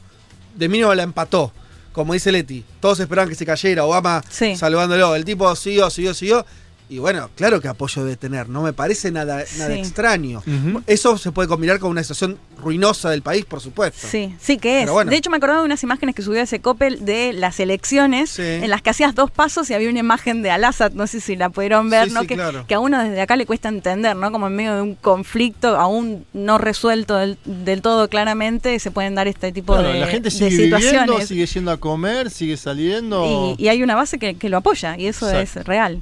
de 0.55 0.67
mínimo 0.67 0.93
la 0.95 1.03
empató. 1.03 1.51
Como 1.91 2.13
dice 2.13 2.31
Leti, 2.31 2.63
todos 2.79 2.99
esperaban 2.99 3.29
que 3.29 3.35
se 3.35 3.45
cayera, 3.45 3.83
Obama 3.85 4.23
Sí. 4.29 4.55
salvándolo. 4.55 5.15
El 5.15 5.25
tipo 5.25 5.55
siguió, 5.55 5.89
siguió, 5.89 6.13
siguió. 6.13 6.45
Y 6.91 6.97
bueno, 6.97 7.29
claro 7.35 7.61
que 7.61 7.67
apoyo 7.67 8.03
debe 8.03 8.17
tener, 8.17 8.49
no 8.49 8.63
me 8.63 8.73
parece 8.73 9.11
nada, 9.11 9.43
nada 9.59 9.73
Sí. 9.75 9.79
extraño. 9.79 10.41
Eso 10.87 11.19
se 11.19 11.31
puede 11.31 11.47
combinar 11.47 11.77
con 11.77 11.91
una 11.91 12.01
situación 12.01 12.39
ruinosa 12.59 13.11
del 13.11 13.21
país, 13.21 13.45
por 13.45 13.61
supuesto. 13.61 14.07
Sí, 14.09 14.35
sí 14.39 14.57
que 14.57 14.81
es. 14.83 14.89
Bueno. 14.89 15.11
De 15.11 15.15
hecho, 15.17 15.29
me 15.29 15.37
acordaba 15.37 15.59
de 15.59 15.65
unas 15.65 15.83
imágenes 15.83 16.15
que 16.15 16.23
subió 16.23 16.41
ese 16.41 16.61
Coppel 16.61 17.05
de 17.05 17.31
las 17.33 17.59
elecciones, 17.59 18.31
Sí. 18.31 18.41
en 18.41 18.69
las 18.71 18.81
que 18.81 18.89
hacías 18.89 19.13
dos 19.13 19.29
pasos 19.29 19.69
y 19.69 19.75
había 19.75 19.87
una 19.87 19.99
imagen 19.99 20.41
de 20.41 20.49
Al-Assad, 20.49 20.93
no 20.93 21.05
sé 21.05 21.21
si 21.21 21.35
la 21.35 21.49
pudieron 21.51 21.91
ver, 21.91 22.07
Sí, 22.07 22.13
¿no? 22.15 22.21
sí, 22.21 22.27
que, 22.27 22.33
claro. 22.35 22.65
que 22.67 22.73
a 22.73 22.79
uno 22.79 23.03
desde 23.03 23.21
acá 23.21 23.35
le 23.35 23.45
cuesta 23.45 23.69
entender, 23.69 24.15
¿no? 24.15 24.31
Como 24.31 24.47
en 24.47 24.55
medio 24.55 24.75
de 24.75 24.81
un 24.81 24.95
conflicto 24.95 25.77
aún 25.77 26.25
no 26.33 26.57
resuelto 26.57 27.17
del, 27.17 27.37
del 27.45 27.83
todo 27.83 28.09
claramente, 28.09 28.79
se 28.79 28.89
pueden 28.89 29.13
dar 29.13 29.27
este 29.27 29.51
tipo 29.51 29.73
Claro, 29.73 29.89
de, 29.89 29.99
la 29.99 30.07
gente 30.07 30.29
de 30.29 30.31
sigue 30.31 30.49
viviendo, 30.75 31.21
sigue 31.21 31.45
yendo 31.45 31.69
a 31.69 31.77
comer, 31.77 32.31
sigue 32.31 32.57
saliendo. 32.57 33.55
y, 33.59 33.63
y 33.63 33.67
hay 33.67 33.83
una 33.83 33.93
base 33.93 34.17
que, 34.17 34.35
que 34.35 34.49
lo 34.49 34.57
apoya, 34.57 34.97
y 34.97 35.05
eso 35.05 35.29
Exacto. 35.29 35.59
es 35.59 35.65
real. 35.67 36.01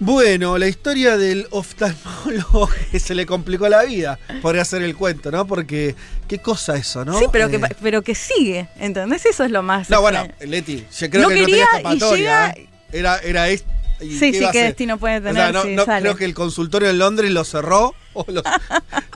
Bueno, 0.00 0.58
la 0.58 0.66
historia 0.68 1.16
del 1.16 1.46
oftalmólogo 1.50 2.68
que 2.90 2.98
se 3.00 3.14
le 3.14 3.26
complicó 3.26 3.68
la 3.68 3.84
vida, 3.84 4.18
podría 4.42 4.64
ser 4.64 4.82
el 4.82 4.96
cuento, 4.96 5.30
¿no? 5.30 5.46
Porque 5.46 5.94
qué 6.28 6.38
cosa 6.38 6.76
eso, 6.76 7.04
¿no? 7.04 7.18
Sí, 7.18 7.26
pero, 7.32 7.46
Eh, 7.46 7.50
que, 7.52 7.58
pero 7.82 8.02
que 8.02 8.14
sigue, 8.14 8.68
¿entendés? 8.78 9.24
Eso 9.26 9.44
es 9.44 9.50
lo 9.50 9.62
más. 9.62 9.88
No, 9.90 10.00
bueno, 10.00 10.20
extraño. 10.24 10.50
Leti, 10.50 10.84
yo 10.98 11.10
creo 11.10 11.22
No 11.22 11.28
que 11.28 11.34
no 11.40 11.46
quería 11.46 11.66
tenía 11.72 11.94
y 11.94 11.98
llega- 12.16 12.50
¿eh? 12.50 12.68
Era, 12.92 13.18
era 13.18 13.48
esto. 13.48 13.68
¿y 14.00 14.10
Sí, 14.18 14.32
sí, 14.32 14.40
qué 14.40 14.46
hacer? 14.48 14.64
destino 14.66 14.98
puede 14.98 15.18
O 15.18 15.22
sea, 15.22 15.52
tener 15.52 15.54
no, 15.54 15.64
no 15.64 15.84
creo 16.00 16.16
que 16.16 16.24
el 16.24 16.34
consultorio 16.34 16.90
en 16.90 16.98
Londres 16.98 17.30
lo 17.30 17.44
cerró. 17.44 17.94
o 18.14 18.24
lo- 18.28 18.42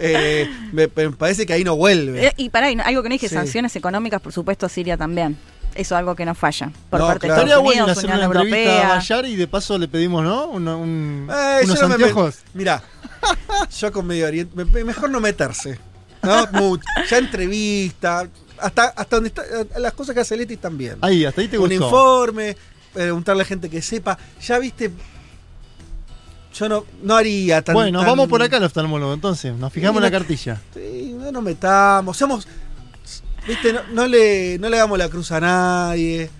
eh, 0.01 0.49
me, 0.73 0.89
me 0.95 1.11
parece 1.11 1.45
que 1.47 1.53
ahí 1.53 1.65
no 1.65 1.77
vuelve. 1.77 2.27
Eh, 2.29 2.33
y 2.37 2.51
para 2.51 2.69
algo 2.69 3.03
que 3.03 3.09
no 3.09 3.13
dije, 3.13 3.29
Sí. 3.29 3.35
sanciones 3.35 3.75
económicas, 3.77 4.21
por 4.21 4.33
supuesto, 4.33 4.67
a 4.67 4.69
Siria 4.69 4.97
también. 4.97 5.37
Eso 5.75 5.95
es 5.95 5.99
algo 5.99 6.15
que 6.17 6.25
no 6.25 6.35
falla. 6.35 6.73
Por 6.91 6.99
No, 7.01 7.07
parte 7.07 7.27
claro. 7.29 7.43
de 7.43 7.47
Estaría 7.49 7.63
bueno 7.63 7.85
hacer 7.87 8.05
Unión 8.07 8.17
una 8.19 8.27
entrevista 8.27 8.57
a 8.59 8.73
Europea. 8.75 8.95
Bayar 8.97 9.25
y 9.27 9.37
de 9.37 9.47
paso 9.47 9.79
le 9.79 9.87
pedimos, 9.89 10.25
¿no? 10.25 10.47
Un- 10.49 11.29
Eh, 11.31 11.61
unos 11.65 11.77
yo 11.77 11.83
no 11.83 11.89
me 11.89 11.95
anteojos. 11.95 12.37
Mirá, 12.55 12.83
yo 13.79 13.93
con 13.93 14.07
Medio 14.07 14.27
Oriente, 14.27 14.53
me- 14.57 14.65
me- 14.65 14.85
mejor 14.85 15.11
no 15.11 15.21
meterse. 15.21 15.79
¿no? 16.23 16.79
Ya 17.09 17.19
entrevista, 17.19 18.29
hasta, 18.59 18.87
hasta 18.87 19.17
donde 19.17 19.29
está, 19.29 19.43
eh, 19.45 19.67
las 19.79 19.93
cosas 19.93 20.15
que 20.17 20.21
hace 20.21 20.37
Leti 20.37 20.57
también. 20.57 20.97
Ahí, 21.01 21.25
hasta 21.25 21.41
ahí 21.41 21.47
te 21.49 21.59
un 21.59 21.69
gustó. 21.69 21.85
informe, 21.85 22.57
preguntarle 22.93 23.43
a 23.43 23.47
gente 23.47 23.71
que 23.71 23.81
sepa. 23.81 24.19
Ya 24.45 24.59
viste, 24.59 24.91
yo 26.59 26.69
no, 26.69 26.85
no 27.03 27.15
haría 27.15 27.63
tan. 27.63 27.75
Bueno, 27.75 28.01
tan- 28.01 28.09
vamos 28.09 28.27
por 28.29 28.43
acá 28.43 28.57
al 28.57 28.65
oftalmólogo, 28.65 29.15
entonces. 29.15 29.55
Nos 29.55 29.73
fijamos 29.73 29.99
en 29.99 30.03
la 30.03 30.11
cartilla. 30.11 30.61
Sí, 30.75 31.15
no 31.17 31.31
nos 31.31 31.43
metamos, 31.43 32.17
seamos. 32.17 32.49
Viste, 33.49 33.73
no, 33.73 33.81
no 33.93 34.07
le, 34.07 34.59
no 34.59 34.69
le 34.69 34.77
hagamos 34.77 34.99
la 34.99 35.09
cruz 35.09 35.33
a 35.33 35.41
nadie. 35.41 36.31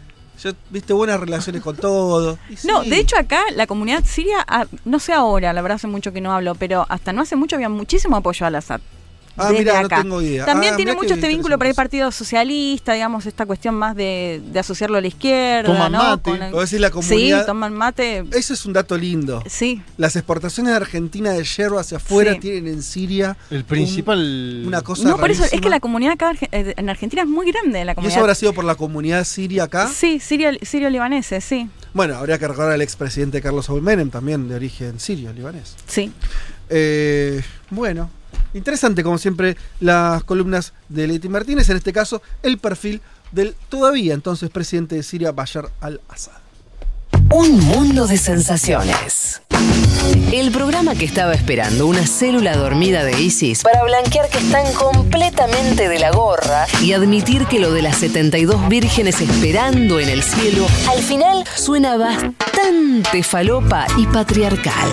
Yo, 0.43 0.53
viste, 0.71 0.93
buenas 0.93 1.19
relaciones 1.19 1.63
con 1.63 1.75
todo. 1.75 2.39
No, 2.65 2.85
de 2.85 2.99
hecho 2.99 3.17
acá 3.19 3.43
la 3.57 3.67
comunidad 3.67 4.05
siria, 4.05 4.45
ah, 4.47 4.67
no 4.85 5.01
sé 5.01 5.13
ahora, 5.13 5.53
la 5.53 5.63
verdad 5.63 5.77
hace 5.77 5.89
mucho 5.89 6.13
que 6.13 6.21
no 6.21 6.33
hablo, 6.33 6.55
pero 6.55 6.87
hasta 6.89 7.13
no 7.13 7.23
hace 7.23 7.35
mucho 7.35 7.57
había 7.57 7.69
muchísimo 7.69 8.17
apoyo 8.17 8.47
al 8.47 8.55
Assad. 8.55 8.81
Ah, 9.39 9.53
mira, 9.53 9.83
no 9.83 9.89
tengo 9.89 10.21
idea. 10.23 10.45
También 10.45 10.75
ah, 10.75 10.77
tiene 10.77 10.95
mucho 10.95 11.15
este 11.15 11.29
vínculo 11.29 11.59
para 11.59 11.71
el 11.71 11.77
Partido 11.77 12.11
Socialista, 12.11 12.93
digamos, 12.93 13.27
esta 13.27 13.47
cuestión 13.47 13.75
más 13.75 13.95
de, 13.95 14.43
asociarlo 14.59 14.99
a 14.99 15.01
la 15.01 15.07
izquierda. 15.07 15.73
Toman 15.73 15.93
¿no? 15.93 15.99
mate. 15.99 16.51
decir 16.53 16.81
la 16.81 16.91
comunidad... 16.91 17.41
Sí, 17.41 17.47
toman 17.47 17.75
mate. 17.75 18.25
Ese 18.33 18.55
es 18.55 18.67
un 18.67 18.73
dato 18.73 18.97
lindo. 18.97 19.43
Sí. 19.47 19.83
Las 19.97 20.17
exportaciones 20.17 20.73
de 20.73 20.77
Argentina 20.77 21.33
de 21.33 21.45
hierro 21.45 21.79
hacia 21.79 21.99
afuera 21.99 22.39
tienen 22.39 22.67
en 22.67 22.83
Siria... 22.83 23.37
El 23.51 23.65
principal... 23.65 24.65
una 24.67 24.83
cosa 24.83 25.05
No, 25.09 25.17
por 25.17 25.31
eso 25.31 25.45
es 25.45 25.61
que 25.61 25.69
la 25.69 25.81
comunidad 25.81 26.15
acá 26.15 26.33
eh, 26.53 26.75
en 26.77 26.91
Argentina 26.91 27.23
es 27.23 27.29
muy 27.29 27.51
grande. 27.51 27.85
La 27.85 27.95
comunidad. 27.95 28.11
¿Y 28.11 28.15
eso 28.15 28.21
habrá 28.21 28.35
sido 28.35 28.53
por 28.53 28.65
la 28.65 28.75
comunidad 28.75 29.25
siria 29.25 29.65
acá? 29.65 29.89
Sí, 29.89 30.19
sirio-libanese, 30.21 31.41
sí. 31.41 31.69
Bueno, 31.95 32.17
habría 32.17 32.39
que 32.39 32.47
recordar 32.47 32.73
al 32.73 32.83
expresidente 32.83 33.41
Carlos 33.41 33.69
Menem, 33.71 34.11
también 34.11 34.49
de 34.49 34.55
origen 34.55 35.01
sirio-libanés. 35.01 35.77
Sí. 35.87 36.13
Eh, 36.71 37.43
bueno, 37.71 38.11
Interesante, 38.55 39.03
como 39.03 39.19
siempre, 39.19 39.57
las 39.81 40.25
columnas 40.25 40.73
de 40.89 41.07
Leti 41.07 41.29
Martínez, 41.29 41.69
en 41.71 41.77
este 41.77 41.93
caso, 41.93 42.23
el 42.43 42.59
perfil 42.59 43.01
del 43.33 43.55
todavía 43.69 44.15
entonces 44.15 44.51
presidente 44.51 44.97
de 44.97 45.03
Siria, 45.03 45.33
Bashar 45.33 45.71
al-Assad. 45.81 46.33
Un 47.31 47.61
mundo 47.61 48.07
de 48.07 48.17
sensaciones. 48.17 49.43
El 50.33 50.51
programa 50.51 50.95
que 50.95 51.05
estaba 51.05 51.35
esperando 51.35 51.87
una 51.87 52.07
célula 52.07 52.57
dormida 52.57 53.05
de 53.05 53.21
ISIS 53.21 53.63
para 53.63 53.83
blanquear 53.83 54.29
que 54.31 54.39
están 54.39 54.73
completamente 54.73 55.89
de 55.89 55.99
la 55.99 56.11
gorra 56.11 56.67
y 56.83 56.93
admitir 56.93 57.47
que 57.47 57.59
lo 57.59 57.73
de 57.73 57.83
las 57.83 57.97
72 57.99 58.69
vírgenes 58.69 59.21
esperando 59.21 60.01
en 60.01 60.09
el 60.09 60.23
cielo 60.23 60.67
al 60.89 61.03
final 61.03 61.45
suena 61.55 61.97
bastante 61.97 63.23
falopa 63.23 63.87
y 63.99 64.07
patriarcal. 64.07 64.91